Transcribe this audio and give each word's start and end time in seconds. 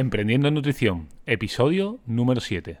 Emprendiendo 0.00 0.48
en 0.48 0.54
Nutrición, 0.54 1.08
episodio 1.26 2.00
número 2.06 2.40
7. 2.40 2.80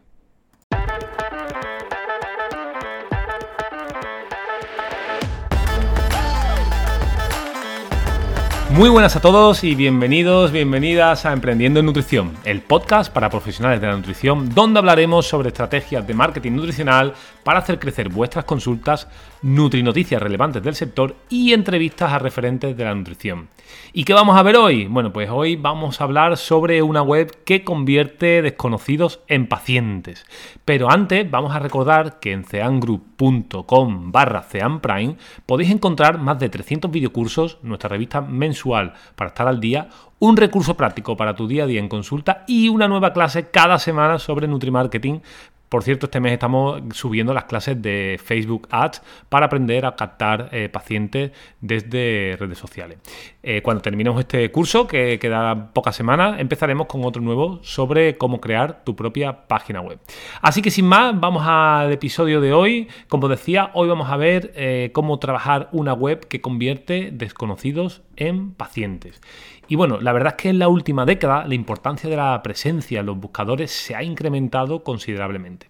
Muy 8.70 8.88
buenas 8.88 9.16
a 9.16 9.20
todos 9.20 9.64
y 9.64 9.74
bienvenidos, 9.74 10.52
bienvenidas 10.52 11.26
a 11.26 11.32
Emprendiendo 11.32 11.80
en 11.80 11.86
Nutrición, 11.86 12.36
el 12.44 12.62
podcast 12.62 13.12
para 13.12 13.28
profesionales 13.28 13.80
de 13.80 13.88
la 13.88 13.96
nutrición, 13.96 14.54
donde 14.54 14.78
hablaremos 14.78 15.26
sobre 15.26 15.48
estrategias 15.48 16.06
de 16.06 16.14
marketing 16.14 16.52
nutricional 16.52 17.14
para 17.42 17.58
hacer 17.58 17.80
crecer 17.80 18.10
vuestras 18.10 18.44
consultas, 18.44 19.08
nutrinoticias 19.42 20.22
relevantes 20.22 20.62
del 20.62 20.76
sector 20.76 21.16
y 21.28 21.52
entrevistas 21.52 22.12
a 22.12 22.20
referentes 22.20 22.76
de 22.76 22.84
la 22.84 22.94
nutrición. 22.94 23.48
¿Y 23.92 24.04
qué 24.04 24.14
vamos 24.14 24.36
a 24.36 24.42
ver 24.42 24.56
hoy? 24.56 24.86
Bueno, 24.86 25.12
pues 25.12 25.28
hoy 25.30 25.56
vamos 25.56 26.00
a 26.00 26.04
hablar 26.04 26.36
sobre 26.36 26.82
una 26.82 27.02
web 27.02 27.44
que 27.44 27.64
convierte 27.64 28.42
desconocidos 28.42 29.20
en 29.26 29.46
pacientes. 29.48 30.24
Pero 30.64 30.90
antes 30.90 31.28
vamos 31.28 31.54
a 31.54 31.58
recordar 31.58 32.18
que 32.20 32.32
en 32.32 32.44
ceangroup.com 32.44 34.12
barra 34.12 34.42
ceanprime 34.42 35.16
podéis 35.46 35.70
encontrar 35.70 36.18
más 36.18 36.38
de 36.38 36.48
300 36.48 36.90
videocursos, 36.90 37.58
nuestra 37.62 37.88
revista 37.88 38.20
mensual 38.20 38.59
para 39.14 39.28
estar 39.28 39.48
al 39.48 39.60
día, 39.60 39.88
un 40.18 40.36
recurso 40.36 40.76
práctico 40.76 41.16
para 41.16 41.34
tu 41.34 41.48
día 41.48 41.64
a 41.64 41.66
día 41.66 41.80
en 41.80 41.88
consulta 41.88 42.44
y 42.46 42.68
una 42.68 42.88
nueva 42.88 43.12
clase 43.12 43.50
cada 43.50 43.78
semana 43.78 44.18
sobre 44.18 44.46
Nutrimarketing 44.48 45.22
por 45.70 45.84
cierto, 45.84 46.06
este 46.06 46.18
mes 46.18 46.32
estamos 46.32 46.82
subiendo 46.94 47.32
las 47.32 47.44
clases 47.44 47.80
de 47.80 48.20
Facebook 48.22 48.66
Ads 48.72 49.02
para 49.28 49.46
aprender 49.46 49.86
a 49.86 49.94
captar 49.94 50.48
eh, 50.50 50.68
pacientes 50.68 51.30
desde 51.60 52.36
redes 52.40 52.58
sociales. 52.58 52.98
Eh, 53.44 53.62
cuando 53.62 53.80
terminemos 53.80 54.18
este 54.18 54.50
curso, 54.50 54.88
que 54.88 55.20
queda 55.20 55.72
pocas 55.72 55.94
semanas, 55.94 56.40
empezaremos 56.40 56.88
con 56.88 57.04
otro 57.04 57.22
nuevo 57.22 57.60
sobre 57.62 58.18
cómo 58.18 58.40
crear 58.40 58.82
tu 58.82 58.96
propia 58.96 59.46
página 59.46 59.80
web. 59.80 60.00
Así 60.42 60.60
que 60.60 60.72
sin 60.72 60.86
más, 60.86 61.18
vamos 61.20 61.44
al 61.46 61.92
episodio 61.92 62.40
de 62.40 62.52
hoy. 62.52 62.88
Como 63.08 63.28
decía, 63.28 63.70
hoy 63.74 63.88
vamos 63.88 64.10
a 64.10 64.16
ver 64.16 64.52
eh, 64.56 64.90
cómo 64.92 65.20
trabajar 65.20 65.68
una 65.70 65.92
web 65.92 66.26
que 66.26 66.40
convierte 66.40 67.10
desconocidos 67.12 68.02
en 68.20 68.54
pacientes. 68.54 69.20
Y 69.66 69.74
bueno, 69.74 70.00
la 70.00 70.12
verdad 70.12 70.34
es 70.36 70.42
que 70.42 70.48
en 70.50 70.60
la 70.60 70.68
última 70.68 71.04
década 71.04 71.46
la 71.46 71.54
importancia 71.54 72.08
de 72.08 72.16
la 72.16 72.40
presencia 72.42 73.00
en 73.00 73.06
los 73.06 73.18
buscadores 73.18 73.72
se 73.72 73.96
ha 73.96 74.02
incrementado 74.02 74.84
considerablemente. 74.84 75.68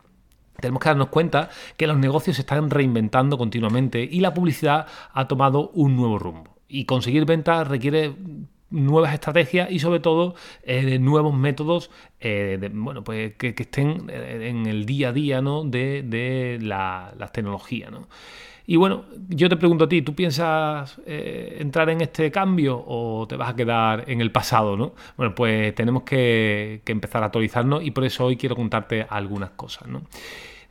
Tenemos 0.61 0.83
que 0.83 0.91
darnos 0.91 1.09
cuenta 1.09 1.49
que 1.79 1.87
los 1.87 1.97
negocios 1.97 2.37
se 2.37 2.43
están 2.43 2.69
reinventando 2.69 3.39
continuamente 3.39 4.03
y 4.03 4.21
la 4.21 4.35
publicidad 4.35 4.87
ha 5.13 5.27
tomado 5.27 5.71
un 5.71 5.97
nuevo 5.97 6.19
rumbo. 6.19 6.57
Y 6.69 6.85
conseguir 6.85 7.25
ventas 7.25 7.67
requiere 7.67 8.15
nuevas 8.71 9.15
estrategias 9.15 9.71
y 9.71 9.79
sobre 9.79 10.01
todo 10.01 10.35
eh, 10.63 10.99
nuevos 10.99 11.35
métodos 11.35 11.91
eh, 12.21 12.71
bueno, 12.73 13.03
pues 13.03 13.35
que, 13.35 13.55
estén 13.57 14.09
eh, 14.09 14.49
en 14.49 14.67
el 14.67 14.87
día 14.87 15.09
a 15.09 15.13
día 15.13 15.41
¿no? 15.41 15.65
de, 15.65 16.59
la, 16.61 17.13
la 17.19 17.29
tecnología. 17.29 17.91
¿no? 17.91 18.09
Y 18.71 18.77
bueno, 18.77 19.05
yo 19.29 19.49
te 19.49 19.57
pregunto 19.57 19.87
a 19.87 19.89
ti, 19.89 20.01
¿tú 20.01 20.15
piensas 20.15 21.01
eh, 21.05 21.57
entrar 21.59 21.91
en 21.91 22.03
este 22.03 22.31
cambio 22.31 22.81
o 22.87 23.27
te 23.27 23.35
vas 23.35 23.51
a 23.51 23.57
quedar 23.57 24.05
en 24.09 24.21
el 24.21 24.31
pasado? 24.31 24.77
¿no? 24.77 24.95
Bueno, 25.17 25.35
pues 25.35 25.75
tenemos 25.75 26.05
que, 26.05 26.81
que 26.85 26.93
empezar 26.93 27.25
a 27.25 27.27
actualizarnos 27.27 27.83
y 27.83 27.91
por 27.91 28.05
eso 28.05 28.27
hoy 28.27 28.37
quiero 28.37 28.55
contarte 28.55 29.05
algunas 29.11 29.51
cosas. 29.51 29.89
¿no? 29.89 30.03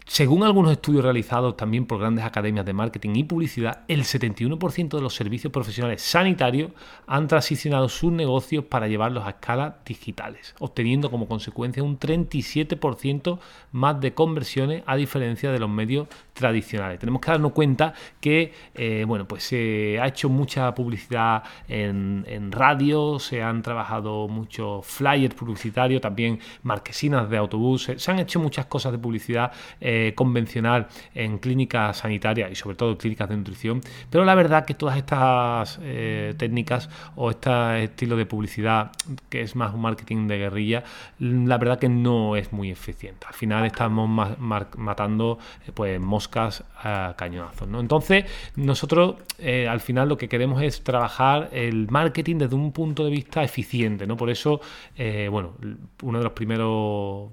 Según 0.10 0.42
algunos 0.42 0.72
estudios 0.72 1.04
realizados 1.04 1.56
también 1.56 1.86
por 1.86 2.00
grandes 2.00 2.26
academias 2.26 2.66
de 2.66 2.74
marketing 2.74 3.12
y 3.14 3.24
publicidad, 3.26 3.84
el 3.88 4.06
71% 4.06 4.90
de 4.90 5.02
los 5.02 5.14
servicios 5.14 5.54
profesionales 5.54 6.02
sanitarios 6.02 6.72
han 7.06 7.28
transicionado 7.28 7.88
sus 7.90 8.12
negocios 8.12 8.66
para 8.66 8.88
llevarlos 8.88 9.28
a 9.28 9.30
escalas 9.30 9.76
digitales, 9.86 10.56
obteniendo 10.58 11.12
como 11.12 11.28
consecuencia 11.28 11.84
un 11.84 12.00
37% 12.00 13.38
más 13.72 14.02
de 14.02 14.16
conversiones 14.16 14.82
a 14.88 14.96
diferencia 14.96 15.52
de 15.52 15.60
los 15.60 15.70
medios 15.70 16.08
tradicionales. 16.34 17.00
Tenemos 17.00 17.22
que 17.22 17.30
darnos 17.30 17.52
cuenta 17.52 17.94
que 18.20 18.52
eh, 18.74 19.06
bueno, 19.08 19.28
pues 19.28 19.44
se 19.44 20.00
ha 20.02 20.08
hecho 20.08 20.28
mucha 20.28 20.74
publicidad 20.74 21.44
en, 21.68 22.52
radio, 22.52 23.20
se 23.20 23.44
han 23.44 23.62
trabajado 23.62 24.28
muchos 24.28 24.88
flyers 24.88 25.36
publicitarios, 25.36 26.02
también 26.02 26.40
marquesinas 26.64 27.30
de 27.30 27.38
autobús, 27.38 27.84
se, 27.96 28.12
han 28.12 28.18
hecho 28.18 28.40
muchas 28.40 28.66
cosas 28.66 28.92
de 28.92 28.98
publicidad. 28.98 29.52
Eh, 29.80 29.99
eh, 30.00 30.14
convencional 30.16 30.88
en 31.14 31.40
clínicas 31.40 31.98
sanitarias 31.98 32.50
y 32.52 32.56
sobre 32.56 32.78
todo 32.78 32.98
clínicas 32.98 33.28
de 33.28 33.36
nutrición, 33.36 33.82
pero 34.10 34.24
la 34.24 34.34
verdad 34.34 34.64
que 34.64 34.74
todas 34.74 34.96
estas 34.96 35.78
eh, 35.82 36.36
técnicas 36.38 36.90
o 37.18 37.32
este 37.32 37.84
estilo 37.84 38.16
de 38.16 38.26
publicidad 38.26 38.92
que 39.30 39.42
es 39.42 39.58
más 39.58 39.74
un 39.74 39.82
marketing 39.82 40.28
de 40.28 40.38
guerrilla, 40.38 40.84
la 41.20 41.58
verdad 41.58 41.80
que 41.80 41.90
no 41.90 42.38
es 42.38 42.54
muy 42.54 42.72
eficiente. 42.72 43.28
Al 43.28 43.34
final 43.34 43.66
estamos 43.66 44.10
matando 44.78 45.38
eh, 45.68 45.72
pues 45.74 46.00
moscas 46.00 46.64
a 46.82 47.16
cañonazos. 47.18 47.68
¿no? 47.68 47.82
Entonces 47.82 48.24
nosotros 48.56 49.16
al 49.70 49.80
final 49.82 50.08
lo 50.10 50.18
que 50.18 50.30
queremos 50.30 50.62
es 50.62 50.84
trabajar 50.84 51.50
el 51.52 51.90
marketing 51.90 52.38
desde 52.38 52.56
un 52.56 52.72
punto 52.72 53.04
de 53.04 53.12
vista 53.12 53.44
eficiente. 53.44 54.08
¿no? 54.08 54.16
Por 54.16 54.30
eso, 54.30 54.62
bueno, 55.30 55.54
uno 56.04 56.18
de 56.20 56.24
los 56.24 56.34
primeros, 56.34 57.32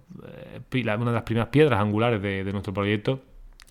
una 0.73 1.11
de 1.11 1.13
las 1.13 1.23
primeras 1.23 1.49
piedras 1.49 1.81
angulares 1.81 2.21
de, 2.23 2.45
de 2.45 2.53
nuestro 2.57 2.75
proyecto 2.75 3.21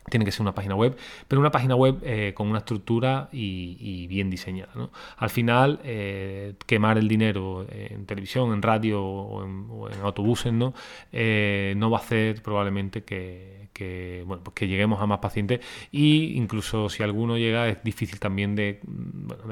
tiene 0.09 0.25
que 0.25 0.31
ser 0.31 0.41
una 0.41 0.53
página 0.53 0.75
web, 0.75 0.95
pero 1.27 1.39
una 1.39 1.51
página 1.51 1.75
web 1.75 1.99
eh, 2.03 2.33
con 2.35 2.47
una 2.47 2.59
estructura 2.59 3.29
y, 3.31 4.05
bien 4.07 4.29
diseñada. 4.29 4.71
Al 5.17 5.29
final, 5.29 5.79
eh, 5.83 6.53
quemar 6.67 6.97
el 6.97 7.07
dinero 7.07 7.65
en 7.69 8.05
televisión, 8.05 8.53
en 8.53 8.61
radio 8.61 9.03
o 9.03 9.89
en, 9.89 10.01
autobuses 10.03 10.53
¿no? 10.53 10.73
Eh, 11.11 11.73
no 11.77 11.89
va 11.89 11.97
a 11.97 12.01
hacer 12.01 12.41
probablemente 12.43 13.03
que, 13.03 14.23
bueno, 14.27 14.43
pues 14.43 14.53
que 14.53 14.67
lleguemos 14.67 15.01
a 15.01 15.07
más 15.07 15.19
pacientes 15.19 15.59
e 15.91 16.35
incluso 16.35 16.87
si 16.89 17.01
alguno 17.01 17.37
llega 17.37 17.67
es 17.67 17.83
difícil 17.83 18.19
también 18.19 18.55
de 18.55 18.79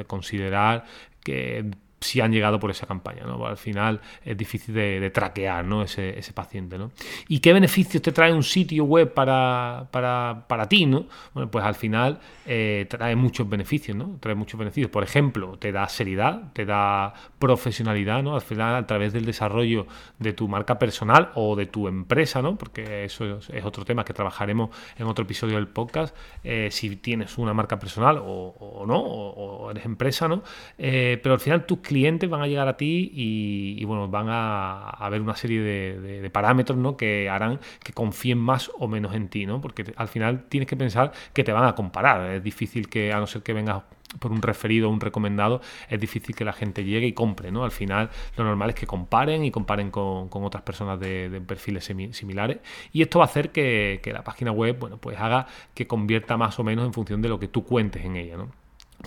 considerar 0.07 0.85
que 1.23 1.65
si 2.03 2.21
han 2.21 2.31
llegado 2.31 2.59
por 2.59 2.71
esa 2.71 2.85
campaña. 2.85 3.23
¿no? 3.25 3.45
Al 3.45 3.57
final 3.57 4.01
es 4.23 4.37
difícil 4.37 4.73
de, 4.75 5.09
traquear 5.09 5.65
¿no? 5.65 5.83
ese, 5.83 6.21
paciente. 6.33 6.77
¿no? 6.77 6.91
¿Y 7.27 7.39
qué 7.39 7.53
beneficios 7.53 8.01
te 8.01 8.11
trae 8.11 8.33
un 8.33 8.43
sitio 8.43 8.85
web 8.85 9.13
para, 9.13 9.87
para, 9.91 10.67
ti? 10.67 10.85
¿no? 10.85 11.05
Bueno, 11.33 11.49
pues 11.49 11.63
al 11.65 11.75
final 11.75 12.19
eh, 12.45 12.85
trae 12.89 13.15
muchos 13.15 13.47
beneficios. 13.49 13.95
¿no? 13.97 14.17
Trae 14.19 14.35
muchos 14.35 14.57
beneficios. 14.59 14.91
Por 14.91 15.03
ejemplo, 15.03 15.57
te 15.57 15.71
da 15.71 15.87
seriedad, 15.89 16.51
te 16.53 16.65
da 16.65 17.13
profesionalidad. 17.39 18.23
¿no? 18.23 18.35
Al 18.35 18.41
final, 18.41 18.75
a 18.75 18.87
través 18.87 19.13
del 19.13 19.25
desarrollo 19.25 19.87
de 20.19 20.33
tu 20.33 20.47
marca 20.47 20.77
personal 20.79 21.31
o 21.35 21.55
de 21.55 21.65
tu 21.65 21.87
empresa, 21.87 22.41
¿no? 22.41 22.55
porque 22.55 23.05
eso 23.05 23.37
es, 23.37 23.49
otro 23.63 23.85
tema 23.85 24.03
que 24.03 24.13
trabajaremos 24.13 24.69
en 24.97 25.07
otro 25.07 25.23
episodio 25.23 25.55
del 25.55 25.67
podcast. 25.67 26.15
Eh, 26.43 26.69
si 26.71 26.95
tienes 26.97 27.37
una 27.37 27.53
marca 27.53 27.79
personal 27.79 28.19
o, 28.21 28.83
no, 28.87 28.99
o, 28.99 29.62
eres 29.73 29.85
empresa, 29.85 30.27
¿no? 30.27 30.43
Eh, 30.77 31.19
pero 31.21 31.33
al 31.33 31.39
final 31.39 31.65
tus 31.65 31.79
clientes 31.79 32.29
van 32.29 32.41
a 32.41 32.47
llegar 32.47 32.67
a 32.67 32.77
ti 32.77 33.11
y, 33.13 33.83
bueno, 33.85 34.07
van 34.07 34.27
a, 34.29 35.09
ver 35.09 35.21
una 35.21 35.35
serie 35.35 35.61
de, 35.61 36.29
parámetros 36.29 36.77
¿no? 36.77 36.97
que 36.97 37.29
harán 37.29 37.59
que 37.83 37.93
confíen 37.93 38.39
más 38.39 38.71
o 38.79 38.87
menos 38.87 39.13
en 39.13 39.27
ti, 39.27 39.45
¿no? 39.45 39.61
Porque 39.61 39.93
al 39.95 40.07
final 40.07 40.45
tienes 40.49 40.67
que 40.67 40.75
pensar 40.75 41.11
que 41.33 41.43
te 41.43 41.51
van 41.51 41.65
a 41.65 41.75
comparar. 41.75 42.31
Es 42.31 42.43
difícil 42.43 42.89
que, 42.89 43.13
a 43.13 43.19
no 43.19 43.27
ser 43.27 43.43
que 43.43 43.53
vengas 43.53 43.83
por 44.19 44.31
un 44.31 44.41
referido 44.41 44.89
o 44.89 44.91
un 44.91 44.99
recomendado, 44.99 45.61
es 45.89 45.99
difícil 45.99 46.35
que 46.35 46.45
la 46.45 46.53
gente 46.53 46.83
llegue 46.83 47.07
y 47.07 47.13
compre, 47.13 47.51
¿no? 47.51 47.63
Al 47.63 47.71
final 47.71 48.09
lo 48.37 48.43
normal 48.43 48.69
es 48.69 48.75
que 48.75 48.87
comparen 48.87 49.43
y 49.45 49.51
comparen 49.51 49.91
con, 49.91 50.29
otras 50.31 50.63
personas 50.63 50.99
de, 50.99 51.41
perfiles 51.47 51.85
similares 52.11 52.59
y 52.91 53.01
esto 53.01 53.19
va 53.19 53.25
a 53.25 53.27
hacer 53.27 53.51
que, 53.51 53.99
la 54.13 54.23
página 54.23 54.51
web, 54.51 54.77
bueno, 54.79 54.97
pues 54.97 55.17
haga 55.19 55.47
que 55.73 55.87
convierta 55.87 56.37
más 56.37 56.59
o 56.59 56.63
menos 56.63 56.85
en 56.85 56.93
función 56.93 57.21
de 57.21 57.29
lo 57.29 57.39
que 57.39 57.47
tú 57.47 57.63
cuentes 57.63 58.05
en 58.05 58.15
ella. 58.15 58.37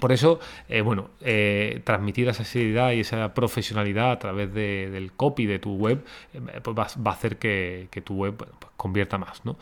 Por 0.01 0.13
eso, 0.13 0.41
eh, 0.69 0.83
bueno, 0.83 1.09
eh, 1.23 1.81
transmitir 1.85 2.29
esa 2.29 2.45
seriedad 2.45 2.93
y 2.93 3.01
esa 3.01 3.33
profesionalidad 3.33 4.13
a 4.13 4.19
través 4.19 4.53
del 4.53 5.13
copy 5.13 5.47
de 5.47 5.59
tu 5.59 5.75
web 5.77 6.05
eh, 6.35 6.61
pues 6.63 6.77
va, 6.77 7.11
a 7.11 7.15
hacer 7.15 7.39
que, 7.39 7.89
tu 8.05 8.15
web 8.15 8.37
pues 8.37 8.73
convierta 8.77 9.17
más. 9.17 9.45
¿no? 9.47 9.57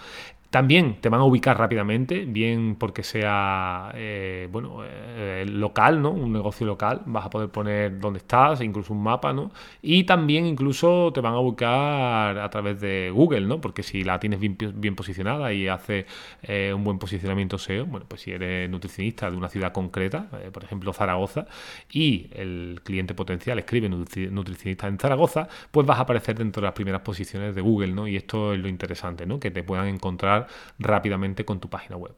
También 0.54 0.98
te 1.00 1.08
van 1.08 1.20
a 1.20 1.24
ubicar 1.24 1.58
rápidamente, 1.58 2.26
bien 2.26 2.76
porque 2.76 3.02
sea 3.02 3.90
eh, 3.92 4.48
bueno, 4.52 4.82
eh, 4.84 5.44
local, 5.48 6.00
¿no? 6.00 6.12
Un 6.12 6.32
negocio 6.32 6.64
local, 6.64 7.02
vas 7.06 7.26
a 7.26 7.30
poder 7.30 7.48
poner 7.48 7.98
dónde 7.98 8.18
estás, 8.18 8.60
incluso 8.60 8.92
un 8.92 9.02
mapa, 9.02 9.32
¿no? 9.32 9.50
Y 9.82 10.04
también 10.04 10.46
incluso 10.46 11.10
te 11.12 11.20
van 11.20 11.34
a 11.34 11.40
ubicar 11.40 12.38
a 12.38 12.48
través 12.50 12.80
de 12.80 13.10
Google, 13.12 13.40
¿no? 13.40 13.60
Porque 13.60 13.82
si 13.82 14.04
la 14.04 14.20
tienes 14.20 14.38
bien, 14.38 14.56
bien 14.76 14.94
posicionada 14.94 15.52
y 15.52 15.66
hace 15.66 16.06
eh, 16.44 16.72
un 16.72 16.84
buen 16.84 17.00
posicionamiento 17.00 17.58
SEO, 17.58 17.86
bueno, 17.86 18.06
pues 18.08 18.20
si 18.20 18.30
eres 18.30 18.70
nutricionista 18.70 19.28
de 19.28 19.36
una 19.36 19.48
ciudad 19.48 19.72
concreta, 19.72 20.28
por 20.52 20.62
ejemplo 20.62 20.92
Zaragoza, 20.92 21.46
y 21.90 22.28
el 22.32 22.80
cliente 22.84 23.12
potencial 23.12 23.58
escribe 23.58 23.88
nutricionista 23.88 24.86
en 24.86 25.00
Zaragoza, 25.00 25.48
pues 25.72 25.84
vas 25.84 25.98
a 25.98 26.02
aparecer 26.02 26.38
dentro 26.38 26.60
de 26.60 26.66
las 26.66 26.74
primeras 26.74 27.00
posiciones 27.00 27.56
de 27.56 27.60
Google, 27.60 27.88
¿no? 27.88 28.06
Y 28.06 28.14
esto 28.14 28.54
es 28.54 28.60
lo 28.60 28.68
interesante, 28.68 29.26
¿no? 29.26 29.40
Que 29.40 29.50
te 29.50 29.64
puedan 29.64 29.88
encontrar 29.88 30.43
rápidamente 30.78 31.44
con 31.44 31.60
tu 31.60 31.68
página 31.68 31.96
web. 31.96 32.14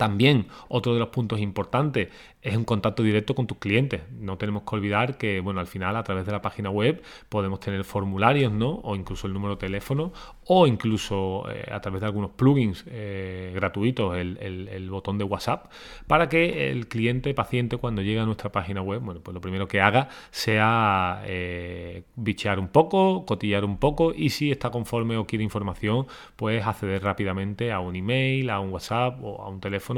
También 0.00 0.46
otro 0.68 0.94
de 0.94 0.98
los 0.98 1.10
puntos 1.10 1.40
importantes 1.40 2.08
es 2.40 2.56
un 2.56 2.64
contacto 2.64 3.02
directo 3.02 3.34
con 3.34 3.46
tus 3.46 3.58
clientes. 3.58 4.00
No 4.18 4.38
tenemos 4.38 4.62
que 4.62 4.74
olvidar 4.74 5.18
que, 5.18 5.40
bueno, 5.40 5.60
al 5.60 5.66
final 5.66 5.94
a 5.94 6.02
través 6.02 6.24
de 6.24 6.32
la 6.32 6.40
página 6.40 6.70
web 6.70 7.02
podemos 7.28 7.60
tener 7.60 7.84
formularios, 7.84 8.50
¿no? 8.50 8.80
O 8.82 8.96
incluso 8.96 9.26
el 9.26 9.34
número 9.34 9.56
de 9.56 9.60
teléfono, 9.60 10.14
o 10.46 10.66
incluso 10.66 11.44
eh, 11.50 11.68
a 11.70 11.82
través 11.82 12.00
de 12.00 12.06
algunos 12.06 12.30
plugins 12.30 12.86
eh, 12.88 13.52
gratuitos, 13.54 14.16
el, 14.16 14.88
botón 14.88 15.18
de 15.18 15.24
WhatsApp, 15.24 15.70
para 16.06 16.30
que 16.30 16.70
el 16.70 16.88
cliente, 16.88 17.34
paciente, 17.34 17.76
cuando 17.76 18.00
llegue 18.00 18.20
a 18.20 18.24
nuestra 18.24 18.50
página 18.50 18.80
web, 18.80 19.02
bueno, 19.02 19.20
pues 19.20 19.34
lo 19.34 19.42
primero 19.42 19.68
que 19.68 19.82
haga 19.82 20.08
sea 20.30 21.22
eh, 21.26 22.04
bichear 22.16 22.58
un 22.58 22.68
poco, 22.68 23.26
cotillar 23.26 23.66
un 23.66 23.76
poco, 23.76 24.14
y 24.16 24.30
si 24.30 24.50
está 24.50 24.70
conforme 24.70 25.18
o 25.18 25.26
quiere 25.26 25.44
información, 25.44 26.06
pues 26.36 26.66
acceder 26.66 27.02
rápidamente 27.02 27.70
a 27.70 27.80
un 27.80 27.96
email, 27.96 28.48
a 28.48 28.60
un 28.60 28.72
WhatsApp 28.72 29.22
o 29.22 29.42
a 29.42 29.48
un 29.50 29.60
teléfono 29.60 29.89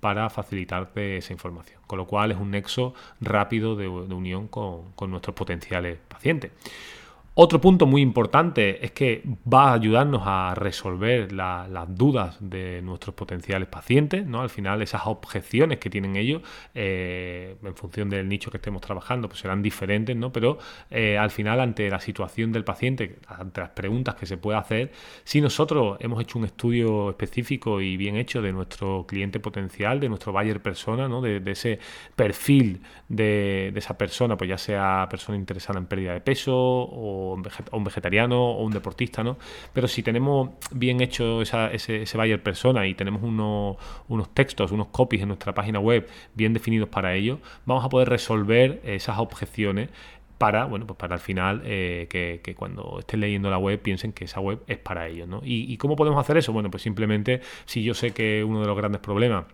para 0.00 0.30
facilitarte 0.30 1.16
esa 1.16 1.32
información. 1.32 1.80
Con 1.86 1.98
lo 1.98 2.06
cual 2.06 2.32
es 2.32 2.38
un 2.38 2.50
nexo 2.50 2.94
rápido 3.20 3.76
de, 3.76 3.88
unión 3.88 4.48
con, 4.48 4.94
nuestros 5.08 5.34
potenciales 5.34 5.98
pacientes. 6.08 6.52
Otro 7.40 7.60
punto 7.60 7.86
muy 7.86 8.02
importante 8.02 8.84
es 8.84 8.90
que 8.90 9.22
va 9.46 9.70
a 9.70 9.74
ayudarnos 9.74 10.22
a 10.24 10.56
resolver 10.56 11.30
las 11.30 11.94
dudas 11.94 12.36
de 12.40 12.82
nuestros 12.82 13.14
potenciales 13.14 13.68
pacientes, 13.68 14.26
¿no? 14.26 14.40
Al 14.40 14.50
final 14.50 14.82
esas 14.82 15.02
objeciones 15.04 15.78
que 15.78 15.88
tienen 15.88 16.16
ellos, 16.16 16.42
eh, 16.74 17.54
en 17.62 17.76
función 17.76 18.10
del 18.10 18.28
nicho 18.28 18.50
que 18.50 18.56
estemos 18.56 18.82
trabajando, 18.82 19.28
pues 19.28 19.38
serán 19.38 19.62
diferentes, 19.62 20.16
¿no? 20.16 20.32
Pero 20.32 20.58
eh, 20.90 21.16
al 21.16 21.30
final, 21.30 21.60
ante 21.60 21.88
la 21.88 22.00
situación 22.00 22.50
del 22.50 22.64
paciente, 22.64 23.20
ante 23.28 23.60
las 23.60 23.70
preguntas 23.70 24.16
que 24.16 24.26
se 24.26 24.36
puede 24.36 24.58
hacer, 24.58 24.90
si 25.22 25.40
nosotros 25.40 25.96
hemos 26.00 26.20
hecho 26.20 26.40
un 26.40 26.44
estudio 26.44 27.10
específico 27.10 27.80
y 27.80 27.96
bien 27.96 28.16
hecho 28.16 28.42
de 28.42 28.52
nuestro 28.52 29.06
cliente 29.06 29.38
potencial, 29.38 30.00
de 30.00 30.08
nuestro 30.08 30.32
buyer 30.32 30.60
persona, 30.60 31.06
¿no? 31.06 31.20
De, 31.20 31.40
ese 31.52 31.78
perfil 32.16 32.80
de, 33.08 33.70
de 33.72 33.78
esa 33.78 33.96
persona, 33.96 34.36
pues 34.36 34.50
ya 34.50 34.58
sea 34.58 35.06
persona 35.08 35.38
interesada 35.38 35.78
en 35.78 35.86
pérdida 35.86 36.14
de 36.14 36.20
peso 36.20 36.56
o 36.56 37.27
un 37.34 37.84
vegetariano 37.84 38.52
o 38.52 38.64
un 38.64 38.72
deportista, 38.72 39.22
¿no? 39.22 39.36
Pero 39.72 39.88
si 39.88 40.02
tenemos 40.02 40.50
bien 40.70 41.00
hecho 41.00 41.42
ese, 41.42 42.02
ese 42.02 42.16
buyer 42.16 42.42
persona 42.42 42.86
y 42.86 42.94
tenemos 42.94 43.22
unos, 43.22 44.34
textos, 44.34 44.72
unos 44.72 44.88
copies 44.88 45.22
en 45.22 45.28
nuestra 45.28 45.54
página 45.54 45.80
web 45.80 46.08
bien 46.34 46.52
definidos 46.52 46.88
para 46.88 47.14
ello, 47.14 47.38
vamos 47.66 47.84
a 47.84 47.88
poder 47.88 48.08
resolver 48.08 48.80
esas 48.84 49.18
objeciones 49.18 49.88
para, 50.38 50.66
bueno, 50.66 50.86
pues 50.86 50.96
para 50.96 51.14
al 51.14 51.20
final 51.20 51.62
eh, 51.64 52.06
que, 52.08 52.54
cuando 52.54 53.00
estén 53.00 53.20
leyendo 53.20 53.50
la 53.50 53.58
web 53.58 53.80
piensen 53.80 54.12
que 54.12 54.24
esa 54.24 54.40
web 54.40 54.60
es 54.68 54.78
para 54.78 55.08
ellos, 55.08 55.26
¿no? 55.26 55.40
¿Y, 55.44 55.72
¿Y 55.72 55.76
cómo 55.78 55.96
podemos 55.96 56.20
hacer 56.20 56.36
eso? 56.36 56.52
Bueno, 56.52 56.70
pues 56.70 56.82
simplemente 56.82 57.40
si 57.64 57.82
yo 57.82 57.94
sé 57.94 58.12
que 58.12 58.44
uno 58.44 58.60
de 58.60 58.66
los 58.66 58.76
grandes 58.76 59.00
problemas 59.00 59.46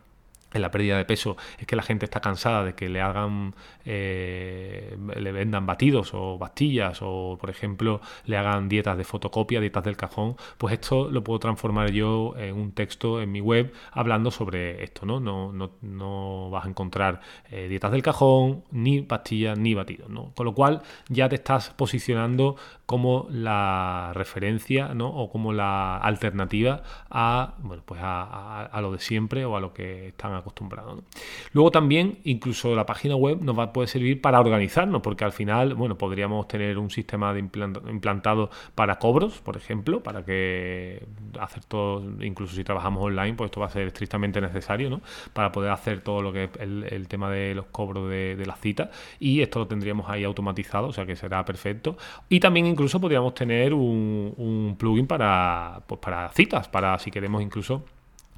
en 0.54 0.62
la 0.62 0.70
pérdida 0.70 0.96
de 0.96 1.04
peso 1.04 1.36
es 1.58 1.66
que 1.66 1.76
la 1.76 1.82
gente 1.82 2.06
está 2.06 2.20
cansada 2.20 2.64
de 2.64 2.74
que 2.74 2.88
le 2.88 3.00
hagan 3.00 3.54
eh, 3.84 4.96
le 5.16 5.32
vendan 5.32 5.66
batidos 5.66 6.12
o 6.14 6.38
pastillas 6.38 7.00
o 7.02 7.36
por 7.38 7.50
ejemplo 7.50 8.00
le 8.24 8.36
hagan 8.36 8.68
dietas 8.68 8.96
de 8.96 9.04
fotocopia 9.04 9.60
dietas 9.60 9.84
del 9.84 9.96
cajón 9.96 10.36
pues 10.56 10.72
esto 10.74 11.10
lo 11.10 11.22
puedo 11.22 11.40
transformar 11.40 11.90
yo 11.90 12.34
en 12.38 12.54
un 12.54 12.72
texto 12.72 13.20
en 13.20 13.32
mi 13.32 13.40
web 13.40 13.72
hablando 13.92 14.30
sobre 14.30 14.82
esto 14.82 15.04
no 15.04 15.20
no, 15.20 15.52
no, 15.52 15.72
no 15.82 16.50
vas 16.50 16.64
a 16.64 16.68
encontrar 16.68 17.20
eh, 17.50 17.68
dietas 17.68 17.92
del 17.92 18.02
cajón 18.02 18.64
ni 18.70 19.02
pastillas 19.02 19.58
ni 19.58 19.74
batidos 19.74 20.08
¿no? 20.08 20.32
con 20.34 20.46
lo 20.46 20.54
cual 20.54 20.82
ya 21.08 21.28
te 21.28 21.34
estás 21.34 21.70
posicionando 21.70 22.56
como 22.86 23.26
la 23.30 24.12
referencia 24.14 24.94
¿no? 24.94 25.08
o 25.08 25.30
como 25.30 25.52
la 25.52 25.96
alternativa 25.98 26.82
a 27.10 27.54
bueno 27.58 27.82
pues 27.84 28.00
a, 28.02 28.66
a, 28.66 28.80
lo 28.80 28.92
de 28.92 28.98
siempre 28.98 29.44
o 29.44 29.56
a 29.56 29.60
lo 29.60 29.72
que 29.72 30.08
están 30.08 30.32
acostumbrado. 30.44 31.02
Luego 31.52 31.70
también, 31.70 32.18
incluso 32.24 32.74
la 32.74 32.86
página 32.86 33.16
web 33.16 33.42
nos 33.42 33.58
va, 33.58 33.72
puede 33.72 33.88
servir 33.88 34.20
para 34.20 34.40
organizarnos, 34.40 35.02
porque 35.02 35.24
al 35.24 35.32
final, 35.32 35.74
bueno, 35.74 35.98
podríamos 35.98 36.46
tener 36.46 36.78
un 36.78 36.90
sistema 36.90 37.32
de 37.32 37.40
implantado 37.40 38.50
para 38.74 38.98
cobros, 38.98 39.40
por 39.40 39.56
ejemplo, 39.56 40.02
para 40.02 40.24
que 40.24 41.04
hacer 41.40 41.64
todo, 41.64 42.02
incluso 42.22 42.54
si 42.54 42.64
trabajamos 42.64 43.02
online, 43.02 43.34
pues 43.34 43.48
esto 43.48 43.60
va 43.60 43.66
a 43.66 43.70
ser 43.70 43.88
estrictamente 43.88 44.40
necesario, 44.40 44.90
¿no? 44.90 45.00
Para 45.32 45.50
poder 45.50 45.70
hacer 45.70 46.00
todo 46.00 46.22
lo 46.22 46.32
que 46.32 46.44
es 46.44 46.50
el, 46.60 47.08
tema 47.08 47.30
de 47.30 47.54
los 47.54 47.66
cobros 47.66 48.08
de, 48.08 48.34
de 48.34 48.46
la 48.46 48.56
cita 48.56 48.90
y 49.20 49.40
esto 49.40 49.58
lo 49.58 49.66
tendríamos 49.66 50.08
ahí 50.08 50.24
automatizado, 50.24 50.88
o 50.88 50.92
sea 50.92 51.06
que 51.06 51.16
será 51.16 51.44
perfecto. 51.44 51.96
Y 52.28 52.40
también 52.40 52.66
incluso 52.66 53.00
podríamos 53.00 53.34
tener 53.34 53.74
un, 53.74 54.34
un 54.36 54.76
plugin 54.78 55.06
para, 55.06 55.82
pues 55.86 56.00
para 56.00 56.28
citas, 56.30 56.68
para 56.68 56.98
si 56.98 57.10
queremos 57.10 57.42
incluso 57.42 57.84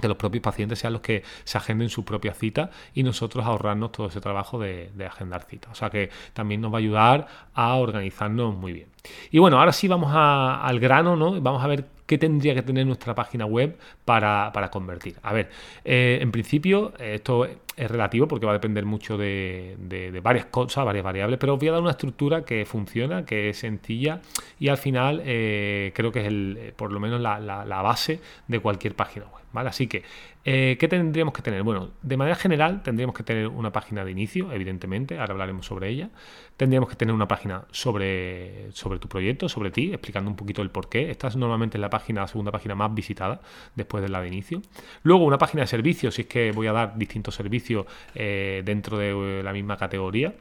que 0.01 0.09
los 0.09 0.17
propios 0.17 0.43
pacientes 0.43 0.79
sean 0.79 0.93
los 0.93 1.03
que 1.03 1.23
se 1.45 1.59
agenden 1.59 1.89
su 1.89 2.05
propia 2.05 2.35
cita 2.35 2.71
y 2.95 3.03
nosotros 3.03 3.45
ahorrarnos 3.45 3.93
todo 3.93 4.09
ese 4.09 4.21
trabajo 4.21 4.59
de, 4.59 4.91
agendar 5.07 5.45
citas. 5.45 5.73
O 5.73 5.75
sea 5.75 5.91
que 5.91 6.11
también 6.33 6.61
nos 6.61 6.73
va 6.73 6.77
a 6.77 6.81
ayudar 6.81 7.27
a 7.55 7.75
organizarnos 7.77 8.55
muy 8.55 8.73
bien. 8.73 8.89
Y 9.31 9.39
bueno, 9.39 9.59
ahora 9.59 9.73
sí 9.73 9.87
vamos 9.89 10.11
al 10.13 10.81
grano, 10.81 11.17
¿no? 11.17 11.41
Vamos 11.41 11.63
a 11.63 11.69
ver 11.69 11.87
qué 12.07 12.19
tendría 12.19 12.55
que 12.55 12.63
tener 12.63 12.87
nuestra 12.87 13.15
página 13.15 13.47
web 13.47 13.79
para, 14.05 14.51
convertir. 14.71 15.17
A 15.23 15.33
ver, 15.33 15.49
eh, 15.85 16.19
en 16.21 16.33
principio, 16.33 16.93
esto 16.99 17.45
es 17.45 17.91
relativo 17.91 18.27
porque 18.27 18.47
va 18.47 18.53
a 18.53 18.55
depender 18.55 18.85
mucho 18.85 19.17
de, 19.17 20.21
varias 20.23 20.47
cosas, 20.47 20.85
varias 20.85 21.05
variables, 21.05 21.39
pero 21.39 21.55
os 21.55 21.59
voy 21.59 21.69
a 21.69 21.73
dar 21.73 21.83
una 21.83 21.93
estructura 21.93 22.45
que 22.45 22.65
funciona, 22.65 23.25
que 23.25 23.51
es 23.51 23.59
sencilla 23.59 24.21
y 24.59 24.69
al 24.69 24.79
final 24.79 25.23
eh, 25.25 25.93
creo 25.95 26.11
que 26.11 26.21
es 26.21 26.27
el, 26.27 26.75
por 26.77 26.93
lo 26.93 27.01
menos 27.01 27.21
la 27.21 27.83
base 27.83 28.21
de 28.49 28.61
cualquier 28.61 28.95
página 28.95 29.27
web. 29.27 29.46
Así 29.65 29.87
que, 29.87 30.03
eh, 30.45 30.77
¿qué 30.79 30.89
tendríamos 30.89 31.33
que 31.33 31.43
tener? 31.43 31.63
Bueno, 31.63 31.91
de 32.03 32.17
manera 32.17 32.37
general 32.37 32.83
tendríamos 32.83 33.15
que 33.15 33.23
tener 33.23 33.49
una 33.49 33.73
página 33.73 34.05
de 34.05 34.11
inicio, 34.11 34.53
evidentemente, 34.53 35.19
ahora 35.19 35.33
hablaremos 35.33 35.67
sobre 35.67 35.89
ella. 35.89 36.11
Tendríamos 36.57 36.89
que 36.89 36.97
tener 36.97 37.15
una 37.15 37.29
página 37.29 37.65
sobre, 37.71 38.73
sobre 38.73 38.99
tu 38.99 39.09
proyecto, 39.09 39.49
sobre 39.49 39.71
ti, 39.71 39.93
explicando 39.93 40.31
un 40.31 40.37
poquito 40.37 40.63
el 40.63 40.71
por 40.71 40.89
qué. 40.89 41.11
Esta 41.11 41.29
es 41.29 41.37
normalmente 41.37 41.79
la 41.79 41.91
página, 41.91 42.23
la 42.23 42.29
segunda 42.29 42.51
página 42.51 42.75
más 42.75 42.93
visitada 42.95 43.41
después 43.75 44.03
de 44.03 44.09
la 44.09 44.21
de 44.21 44.29
inicio. 44.29 44.63
Luego, 45.03 45.25
una 45.25 45.39
página 45.39 45.63
de 45.63 45.69
servicios, 45.69 46.15
si 46.15 46.23
es 46.23 46.29
que 46.29 46.53
voy 46.53 46.67
a 46.67 46.73
dar 46.73 46.99
distintos 46.99 47.35
servicios 47.35 47.87
eh, 48.15 48.63
dentro 48.65 48.99
de 48.99 49.43
la 49.43 49.53
misma 49.53 49.77
categoría 49.77 50.35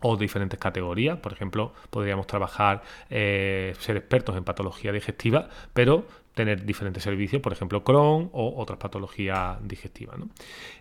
o 0.00 0.16
diferentes 0.16 0.58
categorías. 0.58 1.18
Por 1.18 1.32
ejemplo, 1.32 1.72
podríamos 1.90 2.26
trabajar, 2.26 2.82
eh, 3.10 3.74
ser 3.78 3.96
expertos 3.96 4.36
en 4.36 4.44
patología 4.44 4.92
digestiva, 4.92 5.48
pero 5.72 6.06
tener 6.36 6.66
diferentes 6.66 7.02
servicios, 7.02 7.40
por 7.40 7.54
ejemplo 7.54 7.82
Crohn 7.82 8.28
o 8.34 8.60
otras 8.60 8.78
patologías 8.78 9.56
digestivas. 9.66 10.18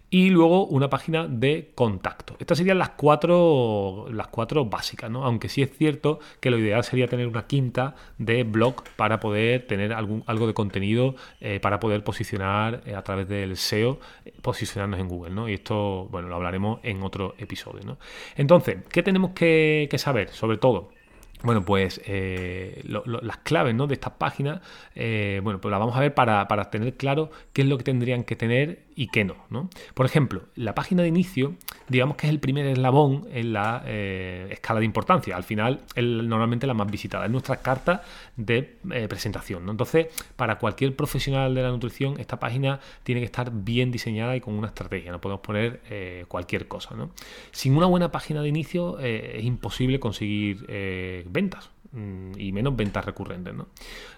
Y 0.10 0.30
luego 0.30 0.66
una 0.68 0.90
página 0.90 1.28
de 1.28 1.72
contacto. 1.74 2.36
Estas 2.40 2.58
serían 2.58 2.78
las 2.78 2.90
cuatro, 2.90 4.08
las 4.12 4.28
cuatro 4.28 4.66
básicas, 4.66 5.10
¿no? 5.10 5.24
aunque 5.24 5.48
sí 5.48 5.62
es 5.62 5.72
cierto 5.76 6.20
que 6.42 6.52
lo 6.52 6.60
ideal 6.60 6.84
sería 6.84 7.08
tener 7.08 7.28
una 7.28 7.48
quinta 7.48 7.96
de 8.18 8.44
blog 8.44 8.84
para 8.98 9.22
poder 9.22 9.66
tener 9.66 9.94
algún, 9.94 10.24
algo 10.28 10.46
de 10.46 10.54
contenido 10.54 11.16
eh, 11.40 11.62
para 11.62 11.80
poder 11.80 12.04
posicionar 12.04 12.84
eh, 12.86 12.94
a 12.94 13.02
través 13.02 13.30
del 13.30 13.56
SEO, 13.56 14.00
eh, 14.26 14.34
posicionarnos 14.42 15.00
en 15.00 15.08
Google. 15.08 15.34
¿no? 15.34 15.48
Y 15.48 15.54
esto, 15.54 16.10
bueno, 16.12 16.28
lo 16.28 16.36
hablaremos 16.36 16.82
en 16.84 17.02
otro 17.02 17.34
episodio. 17.38 17.82
¿no? 17.86 17.98
Entonces, 18.36 18.80
¿qué 18.92 19.04
tenemos 19.04 19.32
que 19.32 19.90
saber? 19.98 20.30
Sobre 20.32 20.58
todo, 20.58 20.95
bueno, 21.46 21.64
pues 21.64 22.02
eh, 22.06 22.82
las 22.86 23.38
claves 23.38 23.76
¿no? 23.76 23.88
de 23.88 23.94
estas 23.94 24.14
páginas, 24.14 24.62
eh, 24.96 25.40
bueno, 25.44 25.62
pues 25.62 25.70
las 25.70 25.80
vamos 25.80 25.96
a 25.96 26.00
ver 26.00 26.14
para, 26.14 26.48
para, 26.48 26.72
tener 26.72 26.96
claro 26.98 27.30
qué 27.54 27.62
es 27.62 27.68
lo 27.68 27.78
que 27.78 27.84
tendrían 27.84 28.24
que 28.24 28.36
tener 28.36 28.85
y 28.96 29.08
qué 29.08 29.26
no, 29.26 29.36
no. 29.50 29.70
Por 29.94 30.06
ejemplo, 30.06 30.44
la 30.56 30.74
página 30.74 31.04
de 31.04 31.10
inicio, 31.10 31.56
digamos 31.90 32.16
que 32.16 32.28
es 32.28 32.32
el 32.32 32.40
primer 32.40 32.66
eslabón 32.66 33.28
en 33.32 33.54
la 33.54 33.84
eh, 33.86 34.48
escala 34.52 34.80
de 34.80 34.86
importancia. 34.86 35.36
Al 35.36 35.44
final, 35.44 35.82
es 35.96 36.04
normalmente 36.04 36.66
la 36.66 36.74
más 36.74 36.90
visitada. 36.90 37.26
Es 37.26 37.32
nuestra 37.32 37.58
carta 37.58 38.04
de 38.38 38.78
presentación. 39.10 39.66
¿no? 39.66 39.72
Entonces, 39.72 40.08
para 40.36 40.58
cualquier 40.58 40.96
profesional 40.96 41.54
de 41.54 41.62
la 41.62 41.70
nutrición, 41.70 42.20
esta 42.20 42.40
página 42.40 42.80
tiene 43.04 43.22
que 43.22 43.26
estar 43.26 43.52
bien 43.52 43.92
diseñada 43.92 44.36
y 44.36 44.42
con 44.42 44.54
una 44.54 44.68
estrategia. 44.68 45.12
No 45.12 45.20
podemos 45.20 45.42
poner 45.42 46.26
cualquier 46.28 46.68
cosa. 46.68 46.96
Sin 47.52 47.76
una 47.76 47.88
buena 47.88 48.12
página 48.12 48.42
de 48.42 48.48
inicio 48.48 49.00
es 49.00 49.44
imposible 49.44 50.00
conseguir 50.00 50.66
ventas 51.28 51.75
y 52.38 52.52
menos 52.52 52.76
ventas 52.76 53.06
recurrentes. 53.06 53.54
¿no? 53.54 53.68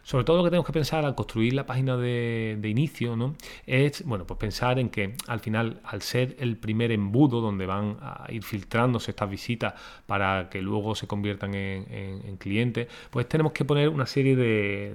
Sobre 0.03 0.23
todo 0.23 0.37
lo 0.37 0.43
que 0.43 0.49
tenemos 0.49 0.65
que 0.65 0.73
pensar 0.73 1.05
al 1.05 1.15
construir 1.15 1.53
la 1.53 1.65
página 1.65 1.97
de, 1.97 2.59
inicio 2.67 3.15
¿no? 3.15 3.35
es 3.65 4.03
bueno, 4.05 4.25
pues 4.25 4.37
pensar 4.39 4.79
en 4.79 4.89
que 4.89 5.15
al 5.27 5.39
final, 5.39 5.79
al 5.83 6.01
ser 6.01 6.35
el 6.39 6.57
primer 6.57 6.91
embudo 6.91 7.41
donde 7.41 7.65
van 7.65 7.97
a 8.01 8.25
ir 8.29 8.43
filtrándose 8.43 9.11
estas 9.11 9.29
visitas 9.29 9.73
para 10.05 10.49
que 10.49 10.61
luego 10.61 10.95
se 10.95 11.07
conviertan 11.07 11.53
en, 11.55 12.37
clientes, 12.37 12.87
pues 13.09 13.27
tenemos 13.27 13.51
que 13.51 13.65
poner 13.65 13.89
una 13.89 14.05
serie 14.05 14.35
de, 14.35 14.93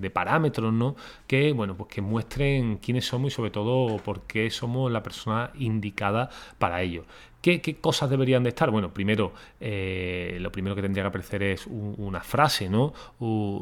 de, 0.00 0.10
parámetros 0.10 0.72
¿no? 0.72 0.96
que, 1.26 1.52
bueno, 1.52 1.76
pues 1.76 1.92
que 1.92 2.00
muestren 2.00 2.78
quiénes 2.78 3.06
somos 3.06 3.32
y 3.32 3.36
sobre 3.36 3.50
todo 3.50 3.98
por 3.98 4.22
qué 4.22 4.50
somos 4.50 4.90
la 4.90 5.02
persona 5.02 5.50
indicada 5.54 6.30
para 6.58 6.82
ello. 6.82 7.04
¿Qué, 7.40 7.60
cosas 7.80 8.10
deberían 8.10 8.42
de 8.42 8.50
estar? 8.50 8.70
Bueno, 8.70 8.92
primero, 8.92 9.32
eh, 9.60 10.36
lo 10.40 10.52
primero 10.52 10.74
que 10.74 10.82
tendría 10.82 11.04
que 11.04 11.08
aparecer 11.08 11.42
es 11.42 11.66
una 11.66 12.20
frase, 12.20 12.68
¿no? 12.68 12.92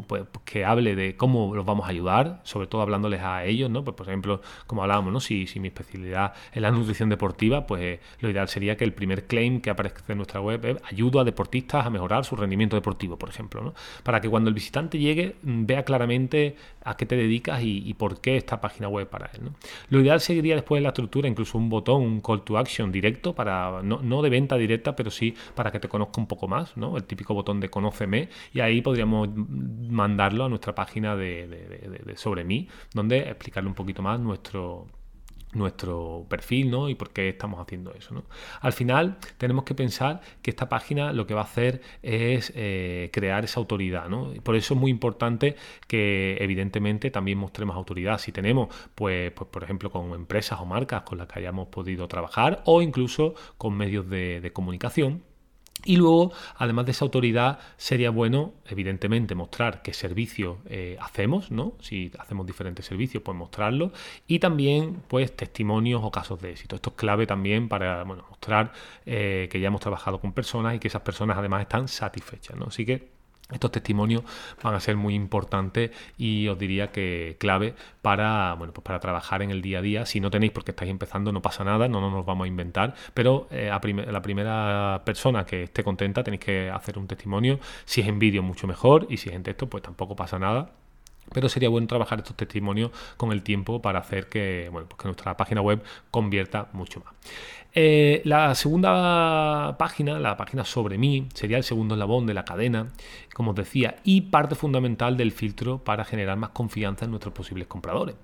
pues, 0.07 0.25
que 0.45 0.65
hable 0.65 0.97
de 0.97 1.17
cómo 1.17 1.55
los 1.55 1.65
vamos 1.65 1.87
a 1.87 1.91
ayudar, 1.91 2.41
sobre 2.43 2.67
todo 2.67 2.83
hablándoles 2.83 3.21
a 3.23 3.45
ellos, 3.45 3.71
¿no? 3.71 3.85
Pues, 3.85 3.97
por 3.97 4.09
ejemplo, 4.09 4.41
como 4.67 4.83
hablábamos, 4.83 5.13
¿no? 5.13 5.21
Si, 5.21 5.47
si 5.47 5.61
mi 5.61 5.69
especialidad 5.69 6.33
es 6.53 6.61
la 6.61 6.71
nutrición 6.71 7.09
deportiva, 7.09 7.67
pues 7.67 8.01
lo 8.21 8.31
ideal 8.31 8.49
sería 8.49 8.77
que 8.77 8.85
el 8.85 8.93
primer 8.93 9.27
claim 9.27 9.61
que 9.61 9.71
aparezca 9.71 10.03
en 10.09 10.19
nuestra 10.19 10.41
web 10.41 10.65
es 10.65 10.77
ayudo 10.91 11.21
a 11.21 11.25
deportistas 11.25 11.87
a 11.87 11.91
mejorar 11.91 12.25
su 12.25 12.35
rendimiento 12.37 12.77
deportivo, 12.77 13.17
por 13.17 13.29
ejemplo, 13.29 13.63
¿no? 13.63 13.75
Para 14.03 14.21
que 14.21 14.29
cuando 14.29 14.49
el 14.49 14.55
visitante 14.55 14.99
llegue 14.99 15.37
mm, 15.43 15.67
vea 15.67 15.85
claramente 15.85 16.57
a 16.83 16.97
qué 16.97 17.07
te 17.07 17.17
dedicas 17.17 17.61
y, 17.63 17.95
por 17.95 18.21
qué 18.21 18.37
esta 18.37 18.61
página 18.61 18.89
web 18.89 19.09
para 19.09 19.27
él, 19.35 19.45
¿no? 19.45 19.55
Lo 19.91 20.01
ideal 20.01 20.21
sería 20.21 20.55
después 20.55 20.79
en 20.79 20.85
la 20.85 20.91
estructura 20.91 21.29
incluso 21.29 21.59
un 21.59 21.69
botón, 21.69 22.03
un 22.03 22.21
call 22.21 22.43
to 22.43 22.59
action 22.59 22.91
directo 22.91 23.35
para 23.35 23.68
no, 23.83 24.23
de 24.23 24.31
venta 24.31 24.57
directa, 24.57 24.95
pero 24.97 25.11
sí 25.11 25.35
para 25.55 25.71
que 25.71 25.81
te 25.81 25.89
conozca 25.89 26.21
un 26.21 26.27
poco 26.27 26.49
más, 26.49 26.77
¿no? 26.77 26.97
El 26.97 27.05
típico 27.05 27.35
botón 27.35 27.61
de 27.61 27.69
conóceme 27.69 28.29
y 28.53 28.61
ahí 28.61 28.81
podríamos 28.83 29.29
mandarlo 29.35 30.45
a 30.45 30.49
nuestra 30.49 30.75
página 30.75 31.17
de 31.17 32.15
sobre 32.17 32.45
mí, 32.45 32.69
donde 32.95 33.19
explicarle 33.21 33.69
un 33.69 33.75
poquito 33.75 34.03
más 34.03 34.19
nuestro 34.21 34.87
nuestro 35.53 36.27
perfil 36.29 36.71
¿no? 36.71 36.89
y 36.89 36.95
por 36.95 37.11
qué 37.11 37.29
estamos 37.29 37.61
haciendo 37.61 37.95
eso. 37.95 38.15
¿no? 38.15 38.25
Al 38.61 38.73
final 38.73 39.19
tenemos 39.39 39.65
que 39.65 39.75
pensar 39.75 40.21
que 40.43 40.51
esta 40.51 40.69
página 40.69 41.13
lo 41.13 41.27
que 41.27 41.35
va 41.35 41.43
a 41.43 41.45
hacer 41.45 41.81
es 42.03 42.53
eh, 42.55 43.11
crear 43.13 43.45
esa 43.45 43.61
autoridad. 43.61 44.09
¿no? 44.09 44.33
por 44.43 44.57
eso 44.57 44.75
es 44.75 44.81
muy 44.81 44.91
importante 44.91 45.57
que 45.87 46.37
evidentemente 46.41 47.11
también 47.11 47.39
mostremos 47.39 47.77
autoridad. 47.77 48.19
Si 48.19 48.33
tenemos, 48.33 48.69
pues, 48.95 49.33
pues 49.33 49.49
por 49.51 49.65
ejemplo, 49.65 49.91
con 49.91 50.13
empresas 50.13 50.61
o 50.61 50.67
marcas 50.67 51.03
con 51.03 51.19
las 51.19 51.29
que 51.29 51.39
hayamos 51.39 51.69
podido 51.69 52.09
trabajar 52.09 52.63
o 52.67 52.83
incluso 52.83 53.35
con 53.57 53.77
medios 53.77 54.09
de 54.09 54.51
comunicación 54.53 55.28
y 55.89 55.97
luego, 55.97 56.33
además 56.57 56.85
de 56.85 56.93
esa 56.93 57.07
autoridad, 57.07 57.61
sería 57.79 58.11
bueno, 58.11 58.53
evidentemente, 58.67 59.35
mostrar 59.35 59.81
qué 59.81 59.95
servicio 59.95 60.59
eh, 60.67 60.99
hacemos, 61.01 61.51
¿no? 61.51 61.73
Si 61.81 62.13
hacemos 62.19 62.47
diferentes 62.47 62.85
servicios, 62.85 63.23
pues 63.23 63.35
mostrarlo. 63.35 63.91
Y 64.27 64.39
también, 64.39 65.03
pues, 65.09 65.35
testimonios 65.35 66.03
o 66.05 66.11
casos 66.11 66.43
de 66.43 66.51
éxito. 66.51 66.77
Esto 66.77 66.91
es 66.91 66.97
clave 66.97 67.27
también 67.27 67.71
para 67.71 68.05
bueno, 68.05 68.27
mostrar 68.29 68.71
eh, 69.07 69.49
que 69.51 69.61
ya 69.61 69.69
hemos 69.69 69.81
trabajado 69.81 70.21
con 70.21 70.35
personas 70.35 70.75
y 70.75 70.79
que 70.79 70.89
esas 70.89 71.01
personas 71.01 71.39
además 71.39 71.63
están 71.63 71.89
satisfechas, 71.89 72.55
¿no? 72.59 72.67
Así 72.67 72.85
que 72.85 73.18
estos 73.53 73.73
testimonios 73.73 74.23
van 74.63 74.75
a 74.75 74.81
ser 74.81 74.97
muy 74.97 75.15
importantes 75.15 75.91
y 76.17 76.49
os 76.49 76.59
diría 76.59 76.91
que 76.93 77.37
clave 77.39 77.75
para, 78.03 78.55
bueno, 78.55 78.73
pues 78.73 78.85
para 78.85 79.01
trabajar 79.01 79.43
en 79.43 79.51
el 79.51 79.63
día 79.63 79.79
a 79.79 79.83
día. 79.83 80.07
Si 80.07 80.21
no 80.21 80.31
tenéis 80.31 80.53
porque 80.53 80.73
estáis 80.73 80.91
empezando, 80.91 81.33
no 81.33 81.43
pasa 81.43 81.65
nada, 81.65 81.89
no, 81.89 82.01
nos 82.01 82.27
vamos 82.27 82.45
a 82.45 82.49
inventar, 82.49 82.95
pero 83.15 83.49
eh, 83.51 83.71
la 83.71 84.23
primera 84.23 85.03
persona 85.05 85.47
que 85.47 85.65
esté 85.65 85.83
contenta 85.83 86.23
tenéis 86.23 86.41
que 86.41 86.71
hacer 86.71 86.99
un 86.99 87.07
testimonio. 87.07 87.59
Si 87.85 88.01
es 88.01 88.09
en 88.09 88.19
vídeo, 88.19 88.43
mucho 88.43 88.67
mejor, 88.67 89.07
y 89.09 89.17
si 89.17 89.29
es 89.31 89.35
en 89.35 89.43
texto, 89.43 89.69
pues 89.69 89.83
tampoco 89.83 90.17
pasa 90.17 90.39
nada. 90.39 90.71
Pero 91.33 91.49
sería 91.49 91.69
bueno 91.69 91.87
trabajar 91.87 92.19
estos 92.19 92.37
testimonios 92.37 92.91
con 93.17 93.33
el 93.33 93.43
tiempo 93.43 93.81
para 93.83 94.01
hacer 94.01 94.29
que, 94.29 94.69
bueno, 94.73 94.89
pues 94.89 95.01
que 95.01 95.09
nuestra 95.09 95.37
página 95.37 95.61
web 95.61 95.83
convierta 96.11 96.69
mucho 96.73 97.01
más. 97.01 97.15
Eh, 97.75 98.23
la 98.25 98.55
segunda 98.55 99.77
página, 99.79 100.19
la 100.19 100.37
página 100.37 100.65
sobre 100.65 100.97
mí, 100.97 101.29
sería 101.35 101.59
el 101.59 101.65
segundo 101.65 101.95
eslabón 101.95 102.27
de 102.27 102.35
la 102.35 102.45
cadena, 102.45 102.89
como 103.35 103.51
os 103.51 103.57
decía, 103.57 103.97
y 104.05 104.23
parte 104.23 104.55
fundamental 104.55 105.17
del 105.17 105.33
filtro 105.33 105.79
para 105.79 106.05
generar 106.05 106.39
más 106.39 106.51
confianza 106.51 107.05
en 107.05 107.13
nuestros 107.13 107.35
posibles 107.35 107.69
compradores. 107.69 108.17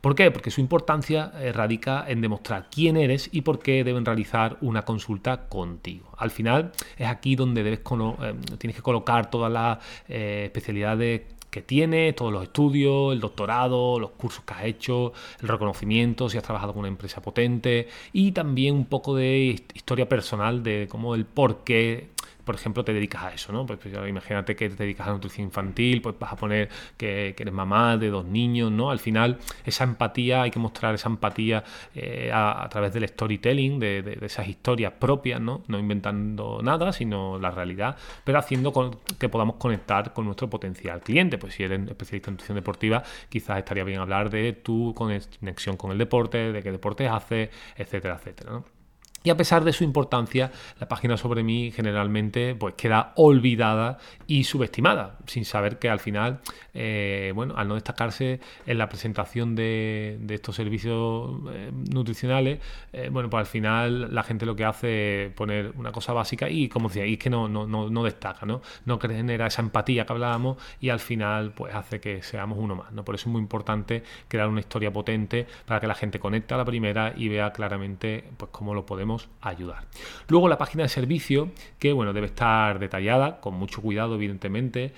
¿Por 0.00 0.14
qué? 0.14 0.30
Porque 0.30 0.50
su 0.50 0.60
importancia 0.60 1.32
eh, 1.40 1.52
radica 1.52 2.04
en 2.06 2.20
demostrar 2.20 2.68
quién 2.70 2.96
eres 2.96 3.30
y 3.32 3.40
por 3.40 3.58
qué 3.58 3.82
deben 3.84 4.04
realizar 4.04 4.58
una 4.60 4.82
consulta 4.82 5.48
contigo. 5.48 6.14
Al 6.18 6.30
final 6.30 6.72
es 6.96 7.08
aquí 7.08 7.36
donde 7.36 7.62
debes 7.62 7.80
eh, 7.80 8.34
tienes 8.58 8.76
que 8.76 8.82
colocar 8.82 9.30
todas 9.30 9.50
las 9.50 9.78
especialidades 10.08 11.22
que 11.50 11.62
tiene, 11.62 12.12
todos 12.12 12.32
los 12.32 12.44
estudios, 12.44 13.12
el 13.12 13.20
doctorado, 13.20 13.98
los 13.98 14.10
cursos 14.12 14.44
que 14.44 14.54
has 14.54 14.64
hecho, 14.64 15.12
el 15.40 15.48
reconocimiento, 15.48 16.28
si 16.28 16.38
has 16.38 16.44
trabajado 16.44 16.72
con 16.72 16.80
una 16.80 16.88
empresa 16.88 17.20
potente 17.20 17.88
y 18.12 18.32
también 18.32 18.74
un 18.74 18.86
poco 18.86 19.14
de 19.16 19.62
historia 19.74 20.08
personal 20.08 20.62
de 20.62 20.86
cómo 20.90 21.14
el 21.14 21.24
por 21.24 21.64
qué 21.64 22.10
por 22.50 22.56
ejemplo, 22.56 22.84
te 22.84 22.92
dedicas 22.92 23.22
a 23.22 23.32
eso, 23.32 23.52
¿no? 23.52 23.64
Pues, 23.64 23.78
pues 23.78 23.94
imagínate 24.08 24.56
que 24.56 24.68
te 24.68 24.74
dedicas 24.74 25.06
a 25.06 25.12
nutrición 25.12 25.46
infantil, 25.46 26.02
pues 26.02 26.18
vas 26.18 26.32
a 26.32 26.36
poner 26.36 26.68
que, 26.96 27.28
eres 27.38 27.54
mamá 27.54 27.96
de 27.96 28.08
dos 28.08 28.24
niños, 28.24 28.72
¿no? 28.72 28.90
Al 28.90 28.98
final, 28.98 29.38
esa 29.64 29.84
empatía, 29.84 30.42
hay 30.42 30.50
que 30.50 30.58
mostrar 30.58 30.96
esa 30.96 31.08
empatía 31.08 31.62
eh, 31.94 32.32
a, 32.34 32.66
través 32.68 32.92
del 32.92 33.06
storytelling, 33.06 33.78
de, 33.78 34.18
esas 34.22 34.48
historias 34.48 34.94
propias, 34.98 35.40
¿no? 35.40 35.62
No 35.68 35.78
inventando 35.78 36.58
nada, 36.60 36.92
sino 36.92 37.38
la 37.38 37.52
realidad, 37.52 37.96
pero 38.24 38.40
haciendo 38.40 38.72
que 39.16 39.28
podamos 39.28 39.54
conectar 39.54 40.12
con 40.12 40.24
nuestro 40.24 40.50
potencial 40.50 41.02
cliente. 41.02 41.38
Pues 41.38 41.54
si 41.54 41.62
eres 41.62 41.88
especialista 41.88 42.30
en 42.30 42.34
nutrición 42.34 42.56
deportiva, 42.56 43.04
quizás 43.28 43.58
estaría 43.58 43.84
bien 43.84 44.00
hablar 44.00 44.28
de 44.28 44.54
tu 44.54 44.92
conexión 44.96 45.76
con 45.76 45.92
el 45.92 45.98
deporte, 45.98 46.50
de 46.50 46.62
qué 46.64 46.72
deportes 46.72 47.08
haces, 47.08 47.50
etcétera, 47.76 48.16
etcétera, 48.16 48.50
¿no? 48.50 48.79
Y 49.22 49.28
a 49.28 49.36
pesar 49.36 49.64
de 49.64 49.74
su 49.74 49.84
importancia, 49.84 50.50
la 50.78 50.88
página 50.88 51.18
sobre 51.18 51.42
mí 51.42 51.70
generalmente 51.72 52.54
pues, 52.54 52.74
queda 52.74 53.12
olvidada 53.16 53.98
y 54.26 54.44
subestimada, 54.44 55.18
sin 55.26 55.44
saber 55.44 55.78
que 55.78 55.90
al 55.90 56.00
final, 56.00 56.40
eh, 56.72 57.30
bueno, 57.34 57.54
al 57.58 57.68
no 57.68 57.74
destacarse 57.74 58.40
en 58.64 58.78
la 58.78 58.88
presentación 58.88 59.54
de, 59.54 60.18
estos 60.30 60.56
servicios 60.56 61.32
eh, 61.52 61.70
nutricionales, 61.92 62.60
eh, 62.94 63.10
bueno, 63.12 63.28
pues 63.28 63.40
al 63.40 63.46
final 63.46 64.14
la 64.14 64.22
gente 64.22 64.46
lo 64.46 64.56
que 64.56 64.64
hace 64.64 65.26
es 65.26 65.32
poner 65.32 65.74
una 65.76 65.92
cosa 65.92 66.14
básica 66.14 66.48
y 66.48 66.70
como 66.70 66.88
decía, 66.88 67.04
y 67.04 67.14
es 67.14 67.18
que 67.18 67.28
no, 67.28 67.46
no, 67.46 67.66
no, 67.66 68.04
destaca, 68.04 68.46
¿no? 68.46 68.62
No 68.86 68.98
genera 68.98 69.48
esa 69.48 69.60
empatía 69.60 70.06
que 70.06 70.12
hablábamos 70.14 70.56
y 70.80 70.88
al 70.88 71.00
final 71.00 71.52
pues 71.52 71.74
hace 71.74 72.00
que 72.00 72.22
seamos 72.22 72.56
uno 72.58 72.74
más, 72.74 72.90
¿no? 72.92 73.04
Por 73.04 73.16
eso 73.16 73.28
es 73.28 73.32
muy 73.32 73.42
importante 73.42 74.02
crear 74.28 74.48
una 74.48 74.60
historia 74.60 74.90
potente 74.90 75.46
para 75.66 75.78
que 75.78 75.86
la 75.86 75.94
gente 75.94 76.18
conecte 76.18 76.54
a 76.54 76.56
la 76.56 76.64
primera 76.64 77.12
y 77.14 77.28
vea 77.28 77.52
claramente 77.52 78.24
pues 78.38 78.50
cómo 78.50 78.72
lo 78.72 78.86
podemos 78.86 79.09
ayudar. 79.40 79.86
Luego 80.28 80.48
la 80.48 80.58
página 80.58 80.84
de 80.84 80.88
servicio, 80.88 81.50
que 81.78 81.92
bueno, 81.92 82.12
debe 82.12 82.26
estar 82.26 82.78
detallada, 82.78 83.40
con 83.40 83.54
mucho 83.54 83.82
cuidado, 83.82 84.14
evidentemente, 84.14 84.92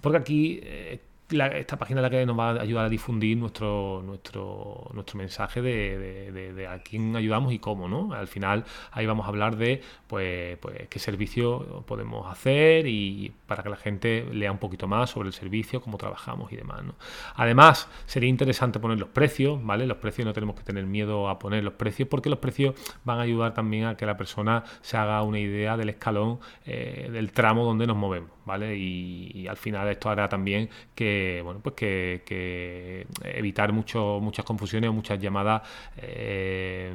porque 0.00 0.18
aquí 0.18 0.60
eh, 0.62 1.00
esta 1.28 1.76
página 1.76 2.00
la 2.00 2.08
que 2.08 2.24
nos 2.24 2.38
va 2.38 2.50
a 2.50 2.60
ayudar 2.60 2.84
a 2.84 2.88
difundir 2.88 3.36
nuestro, 3.36 4.00
nuestro, 4.04 4.88
nuestro 4.94 5.18
mensaje 5.18 5.60
de, 5.60 6.68
a 6.70 6.78
quién 6.78 7.16
ayudamos 7.16 7.52
y 7.52 7.58
cómo, 7.58 7.88
¿no? 7.88 8.12
Al 8.12 8.28
final 8.28 8.64
ahí 8.92 9.06
vamos 9.06 9.26
a 9.26 9.30
hablar 9.30 9.56
de 9.56 9.82
pues, 10.06 10.56
pues 10.58 10.88
qué 10.88 10.98
servicio 11.00 11.84
podemos 11.86 12.30
hacer 12.30 12.86
y 12.86 13.32
para 13.46 13.64
que 13.64 13.70
la 13.70 13.76
gente 13.76 14.24
lea 14.32 14.52
un 14.52 14.58
poquito 14.58 14.86
más 14.86 15.10
sobre 15.10 15.28
el 15.28 15.32
servicio, 15.32 15.80
cómo 15.80 15.98
trabajamos 15.98 16.52
y 16.52 16.56
demás, 16.56 16.84
¿no? 16.84 16.94
Además, 17.34 17.88
sería 18.06 18.28
interesante 18.28 18.78
poner 18.78 19.00
los 19.00 19.08
precios, 19.08 19.58
¿vale? 19.64 19.86
Los 19.86 19.98
precios 19.98 20.26
no 20.26 20.32
tenemos 20.32 20.54
que 20.54 20.62
tener 20.62 20.86
miedo 20.86 21.28
a 21.28 21.40
poner 21.40 21.64
los 21.64 21.74
precios 21.74 22.08
porque 22.08 22.30
los 22.30 22.38
precios 22.38 22.74
van 23.04 23.18
a 23.18 23.22
ayudar 23.22 23.52
también 23.52 23.86
a 23.86 23.96
que 23.96 24.06
la 24.06 24.16
persona 24.16 24.62
se 24.80 24.96
haga 24.96 25.22
una 25.24 25.40
idea 25.40 25.76
del 25.76 25.88
escalón, 25.88 26.38
eh, 26.64 27.08
del 27.10 27.32
tramo 27.32 27.64
donde 27.64 27.86
nos 27.88 27.96
movemos, 27.96 28.30
¿vale? 28.44 28.76
y 28.76 29.46
al 29.48 29.56
final 29.56 29.88
esto 29.88 30.08
hará 30.08 30.28
también 30.28 30.68
que 30.94 31.15
bueno, 31.42 31.60
pues 31.62 31.74
que, 31.74 33.06
evitar 33.22 33.72
mucho, 33.72 34.18
muchas 34.20 34.44
confusiones 34.44 34.90
o 34.90 34.92
muchas 34.92 35.18
llamadas 35.18 35.62
eh, 35.96 36.94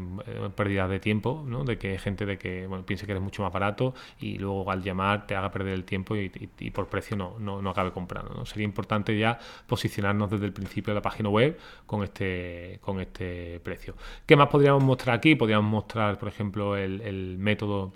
pérdidas 0.55 0.89
de 0.89 0.99
tiempo, 0.99 1.43
¿no? 1.47 1.63
de 1.63 1.77
que 1.77 1.97
gente 1.99 2.25
de 2.25 2.37
que 2.37 2.67
bueno, 2.67 2.85
piense 2.85 3.05
que 3.05 3.11
eres 3.11 3.23
mucho 3.23 3.43
más 3.43 3.51
barato 3.51 3.93
y 4.19 4.37
luego 4.37 4.69
al 4.71 4.83
llamar 4.83 5.27
te 5.27 5.35
haga 5.35 5.51
perder 5.51 5.73
el 5.73 5.83
tiempo 5.83 6.15
y, 6.15 6.29
por 6.71 6.87
precio 6.87 7.15
no, 7.17 7.39
no, 7.39 7.69
acabe 7.69 7.91
comprando. 7.91 8.33
¿no? 8.33 8.45
Sería 8.45 8.65
importante 8.65 9.17
ya 9.17 9.39
posicionarnos 9.67 10.29
desde 10.29 10.45
el 10.45 10.53
principio 10.53 10.93
de 10.93 10.95
la 10.95 11.01
página 11.01 11.29
web 11.29 11.57
con 11.85 12.03
este, 12.03 12.79
con 12.81 12.99
este 12.99 13.59
precio. 13.61 13.95
¿Qué 14.25 14.35
más 14.35 14.47
podríamos 14.47 14.83
mostrar 14.83 15.15
aquí? 15.17 15.35
Podríamos 15.35 15.69
mostrar, 15.69 16.17
por 16.17 16.29
ejemplo, 16.29 16.75
el 16.77 17.37
método 17.37 17.93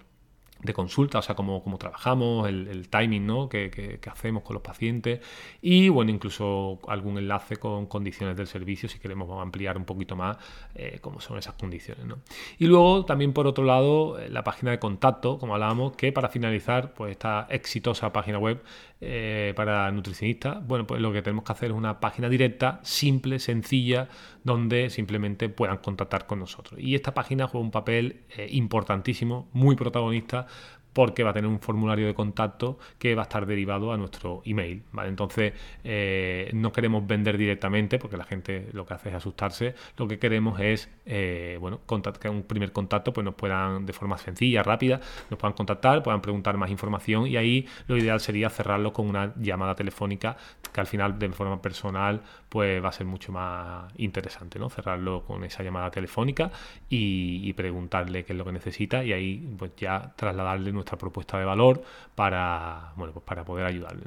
de 0.61 0.73
consulta, 0.73 1.19
o 1.19 1.21
sea, 1.21 1.35
cómo, 1.35 1.63
cómo 1.63 1.77
trabajamos, 1.77 2.47
el, 2.47 2.89
timing 2.89 3.25
¿no? 3.25 3.49
que, 3.49 3.99
hacemos 4.11 4.43
con 4.43 4.55
los 4.55 4.63
pacientes 4.63 5.19
y, 5.61 5.89
bueno, 5.89 6.11
incluso 6.11 6.79
algún 6.87 7.17
enlace 7.17 7.57
con 7.57 7.85
condiciones 7.85 8.35
del 8.35 8.47
servicio 8.47 8.89
si 8.89 8.99
queremos 8.99 9.29
ampliar 9.41 9.77
un 9.77 9.85
poquito 9.85 10.15
más 10.15 10.37
eh, 10.73 10.99
cómo 11.01 11.19
son 11.19 11.37
esas 11.37 11.53
condiciones. 11.53 12.05
¿no? 12.05 12.19
Y 12.57 12.67
luego 12.67 13.05
también, 13.05 13.33
por 13.33 13.47
otro 13.47 13.63
lado, 13.63 14.19
eh, 14.19 14.29
la 14.29 14.43
página 14.43 14.71
de 14.71 14.79
contacto, 14.79 15.37
como 15.37 15.53
hablábamos, 15.53 15.95
que 15.95 16.11
para 16.11 16.29
finalizar, 16.29 16.93
pues 16.93 17.11
esta 17.11 17.47
exitosa 17.49 18.11
página 18.11 18.39
web 18.39 18.61
eh, 19.01 19.53
para 19.55 19.91
nutricionistas, 19.91 20.65
bueno, 20.65 20.87
pues 20.87 21.01
lo 21.01 21.11
que 21.11 21.21
tenemos 21.21 21.43
que 21.43 21.51
hacer 21.51 21.71
es 21.71 21.77
una 21.77 21.99
página 21.99 22.29
directa, 22.29 22.79
simple, 22.83 23.39
sencilla, 23.39 24.07
donde 24.43 24.89
simplemente 24.89 25.49
puedan 25.49 25.77
contactar 25.77 26.25
con 26.25 26.39
nosotros. 26.39 26.79
Y 26.79 26.95
esta 26.95 27.13
página 27.13 27.47
juega 27.47 27.65
un 27.65 27.71
papel 27.71 28.21
importantísimo, 28.49 29.49
muy 29.53 29.75
protagonista 29.75 30.47
porque 30.95 31.23
va 31.23 31.31
a 31.31 31.33
tener 31.33 31.49
un 31.49 31.59
formulario 31.59 32.07
de 32.07 32.13
contacto 32.13 32.79
que 32.97 33.15
va 33.15 33.23
a 33.23 33.27
estar 33.27 33.45
derivado 33.45 33.91
a 33.91 33.97
nuestro 33.97 34.41
email. 34.45 34.81
¿vale? 34.93 35.09
Entonces, 35.09 35.51
eh, 35.83 36.49
no 36.53 36.71
queremos 36.71 37.05
vender 37.05 37.37
directamente 37.37 37.99
porque 37.99 38.15
la 38.15 38.23
gente 38.23 38.69
lo 38.71 38.85
que 38.85 38.93
hace 38.93 39.09
es 39.09 39.15
asustarse. 39.15 39.75
Lo 39.97 40.07
que 40.07 40.19
queremos 40.19 40.57
es, 40.61 40.89
eh, 41.05 41.57
bueno, 41.59 41.81
que 42.17 42.29
un 42.29 42.43
primer 42.43 42.71
contacto 42.71 43.11
pues 43.11 43.25
nos 43.25 43.35
puedan 43.35 43.85
de 43.85 43.91
forma 43.91 44.17
sencilla, 44.17 44.63
rápida, 44.63 45.01
nos 45.29 45.37
puedan 45.37 45.51
contactar, 45.53 46.01
puedan 46.01 46.21
preguntar 46.21 46.55
más 46.55 46.71
información 46.71 47.27
y 47.27 47.35
ahí 47.35 47.67
lo 47.87 47.97
ideal 47.97 48.21
sería 48.21 48.49
cerrarlo 48.49 48.93
con 48.93 49.09
una 49.09 49.33
llamada 49.35 49.75
telefónica 49.75 50.37
que 50.71 50.79
al 50.79 50.87
final 50.87 51.19
de 51.19 51.29
forma 51.29 51.61
personal 51.61 52.21
pues 52.47 52.81
va 52.83 52.89
a 52.89 52.91
ser 52.93 53.05
mucho 53.05 53.33
más 53.33 53.91
interesante, 53.97 54.59
¿no? 54.59 54.69
Cerrarlo 54.69 55.25
con 55.25 55.43
esa 55.43 55.61
llamada 55.61 55.91
telefónica 55.91 56.51
y, 56.89 57.51
preguntarle 57.55 58.25
qué 58.25 58.33
es 58.33 58.37
lo 58.37 58.43
que 58.43 58.51
necesita 58.51 59.03
y 59.03 59.13
ahí 59.13 59.55
pues 59.57 59.71
ya 59.77 60.13
trasladarle 60.15 60.73
propuesta 60.85 61.37
de 61.39 61.45
valor 61.45 61.81
para, 62.13 62.93
bueno, 62.95 63.13
pues 63.13 63.25
para 63.25 63.43
poder 63.43 63.65
ayudarle. 63.65 64.03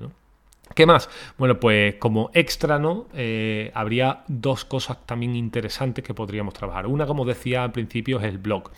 ¿Qué 0.75 0.87
más? 0.87 1.09
Bueno, 1.39 1.59
pues 1.59 1.95
como 1.97 2.31
extra, 2.35 2.79
¿no? 2.79 3.07
Eh, 3.15 3.71
habría 3.75 4.25
dos 4.29 4.65
cosas 4.65 4.99
también 5.07 5.35
interesantes 5.35 6.05
que 6.05 6.15
podríamos 6.15 6.55
trabajar. 6.55 6.87
Una, 6.87 7.07
como 7.07 7.25
decía 7.25 7.65
al 7.65 7.73
principio, 7.73 8.19
es 8.19 8.25
el 8.25 8.39
blog. 8.39 8.71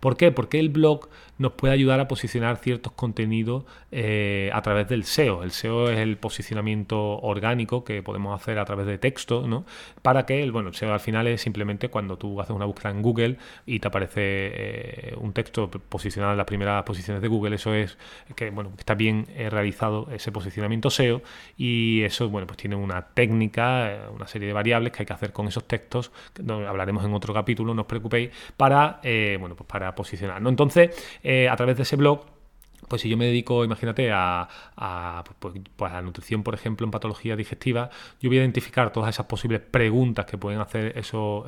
¿Por 0.00 0.16
qué? 0.16 0.32
Porque 0.32 0.58
el 0.58 0.68
blog 0.70 1.08
nos 1.42 1.52
puede 1.52 1.74
ayudar 1.74 2.00
a 2.00 2.08
posicionar 2.08 2.56
ciertos 2.56 2.92
contenidos 2.92 3.64
eh, 3.90 4.50
a 4.52 4.62
través 4.62 4.88
del 4.88 5.04
SEO. 5.04 5.42
El 5.42 5.50
SEO 5.50 5.90
es 5.90 5.98
el 5.98 6.16
posicionamiento 6.16 7.18
orgánico 7.20 7.84
que 7.84 8.02
podemos 8.02 8.40
hacer 8.40 8.58
a 8.58 8.64
través 8.64 8.86
de 8.86 8.98
texto, 8.98 9.46
¿no? 9.46 9.66
Para 10.00 10.24
que, 10.24 10.50
bueno, 10.50 10.70
el 10.70 10.74
SEO 10.74 10.92
al 10.92 11.00
final 11.00 11.26
es 11.26 11.42
simplemente 11.42 11.88
cuando 11.88 12.16
tú 12.16 12.40
haces 12.40 12.54
una 12.54 12.64
búsqueda 12.64 12.90
en 12.90 13.02
Google 13.02 13.36
y 13.66 13.80
te 13.80 13.88
aparece 13.88 14.20
eh, 14.24 15.14
un 15.18 15.32
texto 15.32 15.70
posicionado 15.70 16.32
en 16.32 16.38
las 16.38 16.46
primeras 16.46 16.82
posiciones 16.84 17.20
de 17.20 17.28
Google, 17.28 17.56
eso 17.56 17.74
es 17.74 17.98
que, 18.36 18.50
bueno, 18.50 18.72
está 18.78 18.94
bien 18.94 19.26
realizado 19.50 20.08
ese 20.12 20.32
posicionamiento 20.32 20.90
SEO 20.90 21.22
y 21.56 22.02
eso, 22.02 22.28
bueno, 22.28 22.46
pues 22.46 22.56
tiene 22.56 22.76
una 22.76 23.02
técnica, 23.02 23.92
eh, 23.92 24.00
una 24.14 24.26
serie 24.26 24.48
de 24.48 24.54
variables 24.54 24.92
que 24.92 25.02
hay 25.02 25.06
que 25.06 25.12
hacer 25.12 25.32
con 25.32 25.48
esos 25.48 25.66
textos, 25.66 26.12
hablaremos 26.48 27.04
en 27.04 27.14
otro 27.14 27.34
capítulo, 27.34 27.74
no 27.74 27.82
os 27.82 27.88
preocupéis, 27.88 28.30
para, 28.56 29.00
eh, 29.02 29.36
bueno, 29.40 29.56
pues 29.56 29.66
para 29.66 29.94
posicionar. 29.94 30.40
¿no? 30.40 30.48
Entonces, 30.48 31.18
eh, 31.32 31.48
a 31.48 31.56
través 31.56 31.76
de 31.76 31.82
ese 31.84 31.96
blog 31.96 32.26
pues 32.88 33.00
si 33.00 33.08
yo 33.08 33.16
me 33.16 33.24
dedico, 33.24 33.64
imagínate, 33.64 34.10
a, 34.12 34.48
pues, 35.38 35.54
pues, 35.76 35.92
a, 35.92 36.02
nutrición, 36.02 36.42
por 36.42 36.54
ejemplo, 36.54 36.84
en 36.84 36.90
patología 36.90 37.36
digestiva, 37.36 37.88
yo 38.20 38.28
voy 38.28 38.38
a 38.38 38.40
identificar 38.42 38.92
todas 38.92 39.08
esas 39.14 39.24
posibles 39.26 39.60
preguntas 39.60 40.26
que 40.26 40.36
pueden 40.36 40.60
hacer 40.60 40.98
esos, 40.98 41.46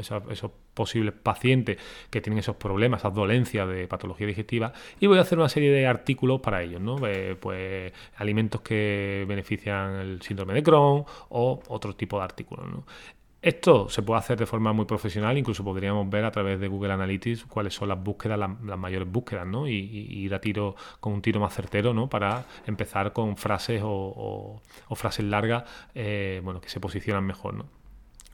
posibles 0.73 1.12
pacientes 1.12 1.76
que 2.09 2.23
tienen 2.23 2.38
esos 2.38 2.57
problemas, 2.57 3.00
esas 3.00 3.14
dolencias 3.14 3.69
de 3.69 3.87
patología 3.87 4.26
digestiva, 4.26 4.73
y 5.00 5.07
voy 5.07 5.19
a 5.19 5.21
hacer 5.21 5.38
una 5.38 5.50
serie 5.50 5.71
de 5.71 5.87
artículos 5.87 6.41
para 6.41 6.62
ellos, 6.62 6.81
¿no? 6.81 6.97
Eh, 7.07 7.37
pues 7.38 7.93
alimentos 8.17 8.62
que 8.62 9.25
benefician 9.29 9.97
el 9.97 10.23
síndrome 10.23 10.55
de 10.55 10.62
Crohn 10.62 11.05
o 11.29 11.62
otro 11.69 11.95
tipo 11.95 12.17
de 12.19 12.25
artículos, 12.25 12.67
¿no? 12.69 12.87
Esto 13.44 13.90
se 13.90 14.00
puede 14.00 14.20
hacer 14.20 14.38
de 14.38 14.46
forma 14.46 14.72
muy 14.72 14.86
profesional, 14.86 15.36
incluso 15.36 15.62
podríamos 15.62 16.08
ver 16.08 16.24
a 16.24 16.30
través 16.30 16.58
de 16.58 16.66
Google 16.66 16.94
Analytics 16.94 17.44
cuáles 17.44 17.74
son 17.74 17.90
las 17.90 18.02
búsquedas, 18.02 18.38
las, 18.38 18.78
mayores 18.78 19.06
búsquedas, 19.06 19.46
¿no? 19.46 19.68
Y, 19.68 19.74
ir 19.74 20.34
a 20.34 20.40
tiro 20.40 20.74
con 20.98 21.12
un 21.12 21.20
tiro 21.20 21.40
más 21.40 21.52
certero, 21.54 21.92
¿no? 21.92 22.08
Para 22.08 22.46
empezar 22.66 23.12
con 23.12 23.36
frases 23.36 23.82
o, 23.84 24.62
frases 24.94 25.26
largas, 25.26 25.64
eh, 25.94 26.40
bueno, 26.42 26.58
que 26.62 26.70
se 26.70 26.80
posicionan 26.80 27.26
mejor, 27.26 27.52
¿no? 27.52 27.66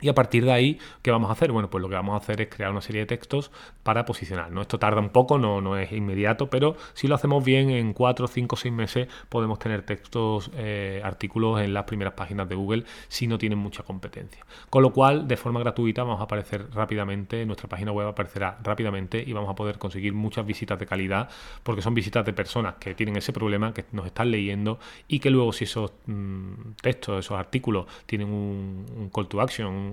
Y 0.00 0.08
a 0.08 0.14
partir 0.14 0.44
de 0.44 0.52
ahí, 0.52 0.78
¿qué 1.02 1.10
vamos 1.10 1.30
a 1.30 1.32
hacer? 1.32 1.52
Bueno, 1.52 1.70
pues 1.70 1.82
lo 1.82 1.88
que 1.88 1.94
vamos 1.94 2.14
a 2.14 2.18
hacer 2.18 2.40
es 2.40 2.48
crear 2.48 2.70
una 2.70 2.80
serie 2.80 3.02
de 3.02 3.06
textos 3.06 3.50
para 3.82 4.04
posicionar. 4.04 4.50
¿no? 4.50 4.62
Esto 4.62 4.78
tarda 4.78 5.00
un 5.00 5.10
poco, 5.10 5.38
no, 5.38 5.60
no 5.60 5.76
es 5.76 5.92
inmediato, 5.92 6.48
pero 6.48 6.76
si 6.94 7.08
lo 7.08 7.14
hacemos 7.14 7.44
bien, 7.44 7.70
en 7.70 7.92
4, 7.92 8.26
5, 8.26 8.56
6 8.56 8.74
meses 8.74 9.08
podemos 9.28 9.58
tener 9.58 9.82
textos, 9.82 10.50
eh, 10.56 11.00
artículos 11.04 11.60
en 11.60 11.74
las 11.74 11.84
primeras 11.84 12.14
páginas 12.14 12.48
de 12.48 12.54
Google 12.54 12.84
si 13.08 13.26
no 13.26 13.38
tienen 13.38 13.58
mucha 13.58 13.82
competencia. 13.82 14.44
Con 14.68 14.82
lo 14.82 14.92
cual, 14.92 15.26
de 15.28 15.36
forma 15.36 15.60
gratuita, 15.60 16.02
vamos 16.02 16.20
a 16.20 16.24
aparecer 16.24 16.66
rápidamente, 16.72 17.44
nuestra 17.46 17.68
página 17.68 17.92
web 17.92 18.08
aparecerá 18.08 18.58
rápidamente 18.62 19.22
y 19.26 19.32
vamos 19.32 19.50
a 19.50 19.54
poder 19.54 19.78
conseguir 19.78 20.12
muchas 20.12 20.46
visitas 20.46 20.78
de 20.78 20.86
calidad, 20.86 21.28
porque 21.62 21.82
son 21.82 21.94
visitas 21.94 22.24
de 22.24 22.32
personas 22.32 22.74
que 22.76 22.94
tienen 22.94 23.16
ese 23.16 23.32
problema, 23.32 23.72
que 23.72 23.84
nos 23.92 24.06
están 24.06 24.30
leyendo 24.30 24.78
y 25.08 25.20
que 25.20 25.30
luego 25.30 25.52
si 25.52 25.64
esos 25.64 25.92
mm, 26.06 26.72
textos, 26.82 27.24
esos 27.24 27.38
artículos 27.38 27.86
tienen 28.06 28.28
un, 28.28 29.10
call 29.12 29.28
to 29.28 29.40
action, 29.40 29.89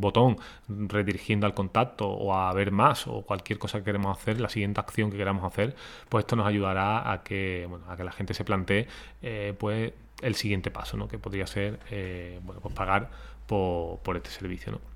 botón 0.00 0.36
redirigiendo 0.68 1.46
al 1.46 1.54
contacto 1.54 2.08
o 2.08 2.34
a 2.34 2.52
ver 2.52 2.70
más 2.70 3.06
o 3.06 3.22
cualquier 3.22 3.58
cosa 3.58 3.78
que 3.78 3.84
queremos 3.84 4.16
hacer, 4.16 4.40
la 4.40 4.48
siguiente 4.48 4.80
acción 4.80 5.10
que 5.10 5.16
queramos 5.16 5.44
hacer, 5.44 5.74
pues 6.08 6.22
esto 6.22 6.36
nos 6.36 6.46
ayudará 6.46 7.10
a 7.10 7.22
que, 7.22 7.66
bueno, 7.68 7.84
a 7.88 7.96
que 7.96 8.04
la 8.04 8.12
gente 8.12 8.34
se 8.34 8.44
plantee 8.44 8.86
eh, 9.22 9.54
pues 9.58 9.92
el 10.22 10.34
siguiente 10.34 10.70
paso, 10.70 10.96
¿no? 10.96 11.08
que 11.08 11.18
podría 11.18 11.46
ser 11.46 11.80
eh, 11.90 12.40
bueno, 12.42 12.60
pues 12.60 12.74
pagar 12.74 13.10
por, 13.46 13.98
por 14.00 14.16
este 14.16 14.30
servicio. 14.30 14.72
¿no? 14.72 14.94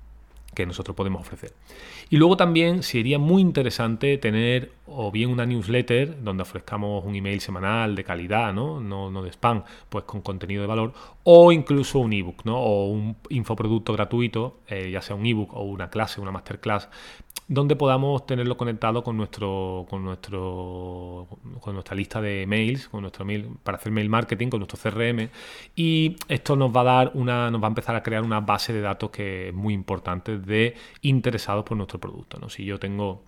que 0.53 0.65
nosotros 0.65 0.95
podemos 0.95 1.21
ofrecer. 1.21 1.53
Y 2.09 2.17
luego 2.17 2.37
también 2.37 2.83
sería 2.83 3.19
muy 3.19 3.41
interesante 3.41 4.17
tener 4.17 4.71
o 4.91 5.11
bien 5.11 5.29
una 5.29 5.45
newsletter 5.45 6.23
donde 6.23 6.43
ofrezcamos 6.43 7.03
un 7.05 7.15
email 7.15 7.41
semanal 7.41 7.95
de 7.95 8.03
calidad, 8.03 8.53
¿no? 8.53 8.79
No, 8.79 9.09
no 9.11 9.21
de 9.23 9.31
spam, 9.31 9.63
pues 9.89 10.05
con 10.05 10.21
contenido 10.21 10.61
de 10.61 10.67
valor, 10.67 10.93
o 11.23 11.51
incluso 11.51 11.99
un 11.99 12.13
ebook, 12.13 12.45
¿no? 12.45 12.57
O 12.57 12.87
un 12.87 13.15
infoproducto 13.29 13.93
gratuito, 13.93 14.59
eh, 14.67 14.89
ya 14.91 15.01
sea 15.01 15.15
un 15.15 15.25
ebook 15.25 15.53
o 15.53 15.61
una 15.63 15.89
clase, 15.89 16.21
una 16.21 16.31
masterclass, 16.31 16.89
donde 17.49 17.75
podamos 17.75 18.27
tenerlo 18.27 18.55
conectado 18.57 19.03
con 19.03 19.17
nuestro 19.17 19.87
con 19.89 20.03
nuestro 20.05 21.27
con 21.59 21.73
nuestra 21.73 21.95
lista 21.95 22.21
de 22.21 22.45
mails, 22.47 22.87
con 22.87 23.01
nuestro 23.01 23.25
mail 23.25 23.49
para 23.63 23.77
hacer 23.79 23.91
mail 23.91 24.07
marketing, 24.07 24.49
con 24.49 24.59
nuestro 24.59 24.77
CRM 24.79 25.29
y 25.75 26.15
esto 26.27 26.55
nos 26.55 26.73
va 26.73 26.81
a 26.81 26.83
dar 26.83 27.11
una 27.15 27.49
nos 27.49 27.61
va 27.61 27.65
a 27.65 27.69
empezar 27.69 27.95
a 27.95 28.03
crear 28.03 28.21
una 28.21 28.39
base 28.39 28.71
de 28.71 28.81
datos 28.81 29.09
que 29.09 29.49
es 29.49 29.53
muy 29.53 29.73
importante 29.73 30.37
de 30.37 30.75
interesados 31.01 31.65
por 31.65 31.75
nuestro 31.75 31.99
producto, 31.99 32.37
¿no? 32.39 32.49
Si 32.49 32.63
yo 32.65 32.77
tengo 32.79 33.23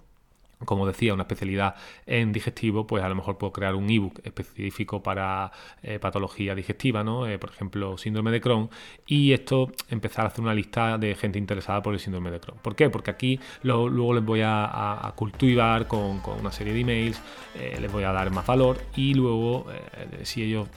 como 0.65 0.85
decía, 0.87 1.13
una 1.13 1.23
especialidad 1.23 1.75
en 2.05 2.31
digestivo, 2.31 2.87
pues 2.87 3.03
a 3.03 3.09
lo 3.09 3.15
mejor 3.15 3.37
puedo 3.37 3.51
crear 3.51 3.75
un 3.75 3.89
ebook 3.89 4.19
específico 4.23 5.01
para 5.03 5.51
eh, 5.83 5.99
patología 5.99 6.55
digestiva, 6.55 7.03
¿no? 7.03 7.27
Eh, 7.27 7.39
por 7.39 7.49
ejemplo, 7.51 7.97
síndrome 7.97 8.31
de 8.31 8.41
Crohn, 8.41 8.69
y 9.05 9.33
esto 9.33 9.71
empezar 9.89 10.25
a 10.25 10.27
hacer 10.29 10.41
una 10.41 10.53
lista 10.53 10.97
de 10.97 11.15
gente 11.15 11.39
interesada 11.39 11.81
por 11.81 11.93
el 11.93 11.99
síndrome 11.99 12.31
de 12.31 12.39
Crohn. 12.39 12.59
¿Por 12.61 12.75
qué? 12.75 12.89
Porque 12.89 13.11
aquí 13.11 13.39
luego 13.63 14.13
les 14.13 14.23
voy 14.23 14.41
a, 14.43 15.13
cultivar 15.15 15.87
con, 15.87 16.21
una 16.39 16.51
serie 16.51 16.73
de 16.73 16.79
emails, 16.79 17.21
eh, 17.55 17.77
les 17.79 17.91
voy 17.91 18.03
a 18.03 18.11
dar 18.11 18.31
más 18.31 18.45
valor 18.45 18.77
y 18.95 19.13
luego, 19.13 19.65
si 20.23 20.43
ellos 20.43 20.67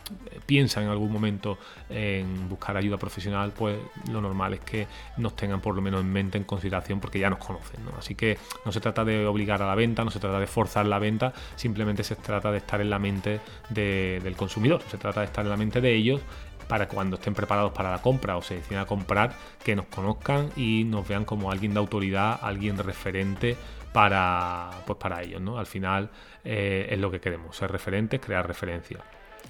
piensan 0.46 0.84
en 0.84 0.90
algún 0.90 1.12
momento 1.12 1.58
en 1.88 2.48
buscar 2.48 2.76
ayuda 2.76 2.96
profesional, 2.96 3.52
pues 3.56 3.78
lo 4.10 4.20
normal 4.20 4.54
es 4.54 4.60
que 4.60 4.86
nos 5.16 5.36
tengan 5.36 5.60
por 5.60 5.74
lo 5.74 5.82
menos 5.82 6.00
en 6.00 6.12
mente, 6.12 6.38
en 6.38 6.44
consideración, 6.44 7.00
porque 7.00 7.18
ya 7.18 7.30
nos 7.30 7.38
conocen, 7.38 7.84
¿no? 7.84 7.92
Así 7.96 8.14
que 8.14 8.38
no 8.64 8.72
se 8.72 8.80
trata 8.80 9.04
de 9.04 9.26
obligar 9.26 9.62
a 9.62 9.66
la 9.66 9.73
venta, 9.74 10.04
no 10.04 10.10
se 10.10 10.20
trata 10.20 10.38
de 10.38 10.46
forzar 10.46 10.86
la 10.86 10.98
venta, 10.98 11.32
simplemente 11.56 12.04
se 12.04 12.16
trata 12.16 12.50
de 12.50 12.58
estar 12.58 12.80
en 12.80 12.90
la 12.90 12.98
mente 12.98 13.40
del 13.70 14.36
consumidor, 14.36 14.82
se 14.90 14.98
trata 14.98 15.20
de 15.20 15.26
estar 15.26 15.44
en 15.44 15.50
la 15.50 15.56
mente 15.56 15.80
de 15.80 15.94
ellos 15.94 16.20
para 16.68 16.88
cuando 16.88 17.16
estén 17.16 17.34
preparados 17.34 17.72
para 17.72 17.90
la 17.90 18.00
compra 18.00 18.36
o 18.36 18.42
se 18.42 18.56
deciden 18.56 18.78
a 18.78 18.86
comprar, 18.86 19.34
que 19.62 19.76
nos 19.76 19.86
conozcan 19.86 20.50
y 20.56 20.84
nos 20.84 21.06
vean 21.06 21.24
como 21.24 21.50
alguien 21.50 21.74
de 21.74 21.80
autoridad, 21.80 22.38
alguien 22.42 22.78
referente 22.78 23.56
para, 23.92 24.70
pues 24.86 24.98
para 24.98 25.22
ellos. 25.22 25.40
¿no? 25.40 25.58
Al 25.58 25.66
final 25.66 26.10
eh, 26.44 26.88
es 26.90 26.98
lo 26.98 27.10
que 27.10 27.20
queremos, 27.20 27.56
ser 27.56 27.70
referentes, 27.70 28.20
crear 28.20 28.46
referencia. 28.46 28.98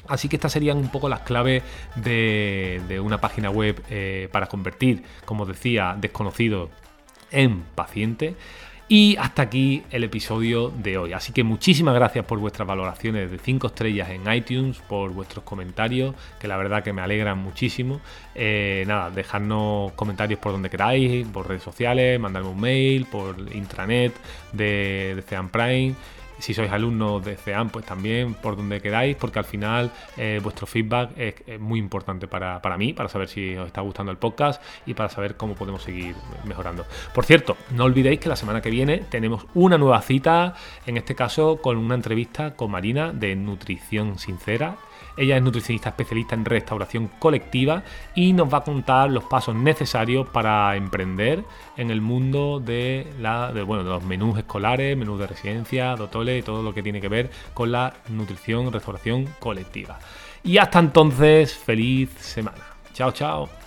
Así 0.08 0.28
que 0.28 0.36
estas 0.36 0.52
serían 0.52 0.76
un 0.76 0.90
poco 0.90 1.08
las 1.08 1.20
claves 1.20 1.62
de, 1.96 3.00
una 3.02 3.20
página 3.20 3.50
web 3.50 3.82
eh, 3.88 4.28
para 4.32 4.46
convertir, 4.46 5.02
como 5.24 5.46
decía, 5.46 5.96
desconocido 5.98 6.68
en 7.30 7.62
paciente. 7.62 8.36
Y 8.86 9.16
hasta 9.16 9.42
aquí 9.42 9.82
el 9.90 10.04
episodio 10.04 10.70
de 10.70 10.98
hoy. 10.98 11.12
Así 11.14 11.32
que 11.32 11.42
muchísimas 11.42 11.94
gracias 11.94 12.26
por 12.26 12.38
vuestras 12.38 12.68
valoraciones 12.68 13.30
de 13.30 13.38
5 13.38 13.68
estrellas 13.68 14.10
en 14.10 14.30
iTunes, 14.30 14.78
por 14.86 15.10
vuestros 15.10 15.42
comentarios, 15.42 16.14
que 16.38 16.48
la 16.48 16.58
verdad 16.58 16.82
que 16.82 16.92
me 16.92 17.00
alegran 17.00 17.38
muchísimo. 17.38 18.00
Eh, 18.34 18.84
nada, 18.86 19.10
dejadnos 19.10 19.92
comentarios 19.92 20.38
por 20.38 20.52
donde 20.52 20.68
queráis, 20.68 21.26
por 21.28 21.48
redes 21.48 21.62
sociales, 21.62 22.20
mandarme 22.20 22.50
un 22.50 22.60
mail, 22.60 23.06
por 23.06 23.36
intranet 23.54 24.12
de, 24.52 25.14
de 25.16 25.22
Prime 25.50 25.94
si 26.38 26.54
sois 26.54 26.70
alumnos 26.70 27.24
de 27.24 27.36
CEAM, 27.36 27.70
pues 27.70 27.84
también 27.84 28.34
por 28.34 28.56
donde 28.56 28.80
queráis, 28.80 29.16
porque 29.16 29.38
al 29.38 29.44
final 29.44 29.90
eh, 30.16 30.40
vuestro 30.42 30.66
feedback 30.66 31.10
es, 31.16 31.34
muy 31.60 31.78
importante 31.78 32.26
para, 32.26 32.76
mí, 32.76 32.92
para 32.92 33.08
saber 33.08 33.28
si 33.28 33.56
os 33.56 33.66
está 33.66 33.80
gustando 33.80 34.12
el 34.12 34.18
podcast 34.18 34.62
y 34.86 34.94
para 34.94 35.08
saber 35.08 35.36
cómo 35.36 35.54
podemos 35.54 35.82
seguir 35.82 36.14
mejorando. 36.44 36.86
Por 37.14 37.24
cierto, 37.24 37.56
no 37.70 37.84
olvidéis 37.84 38.20
que 38.20 38.28
la 38.28 38.36
semana 38.36 38.60
que 38.60 38.70
viene 38.70 38.98
tenemos 38.98 39.46
una 39.54 39.78
nueva 39.78 40.00
cita, 40.02 40.54
en 40.86 40.96
este 40.96 41.14
caso 41.14 41.60
con 41.60 41.76
una 41.76 41.94
entrevista 41.94 42.54
con 42.54 42.70
Marina 42.70 43.12
de 43.12 43.36
Nutrición 43.36 44.18
Sincera. 44.18 44.76
Ella 45.16 45.36
es 45.36 45.42
nutricionista 45.42 45.90
especialista 45.90 46.34
en 46.34 46.44
restauración 46.44 47.08
colectiva 47.18 47.82
y 48.14 48.32
nos 48.32 48.52
va 48.52 48.58
a 48.58 48.64
contar 48.64 49.10
los 49.10 49.24
pasos 49.24 49.54
necesarios 49.54 50.28
para 50.28 50.76
emprender 50.76 51.44
en 51.76 51.90
el 51.90 52.00
mundo 52.00 52.60
de, 52.60 53.12
la, 53.20 53.52
bueno, 53.64 53.84
de 53.84 53.90
los 53.90 54.04
menús 54.04 54.38
escolares, 54.38 54.96
menús 54.96 55.18
de 55.18 55.26
residencia, 55.26 55.96
de 55.96 56.38
y 56.38 56.42
todo 56.42 56.62
lo 56.62 56.72
que 56.72 56.82
tiene 56.82 57.00
que 57.00 57.08
ver 57.08 57.30
con 57.52 57.72
la 57.72 57.92
nutrición, 58.08 58.72
restauración 58.72 59.28
colectiva. 59.38 59.98
Y 60.42 60.58
hasta 60.58 60.78
entonces, 60.78 61.54
feliz 61.54 62.10
semana. 62.18 62.64
Chao, 62.92 63.12
chao. 63.12 63.63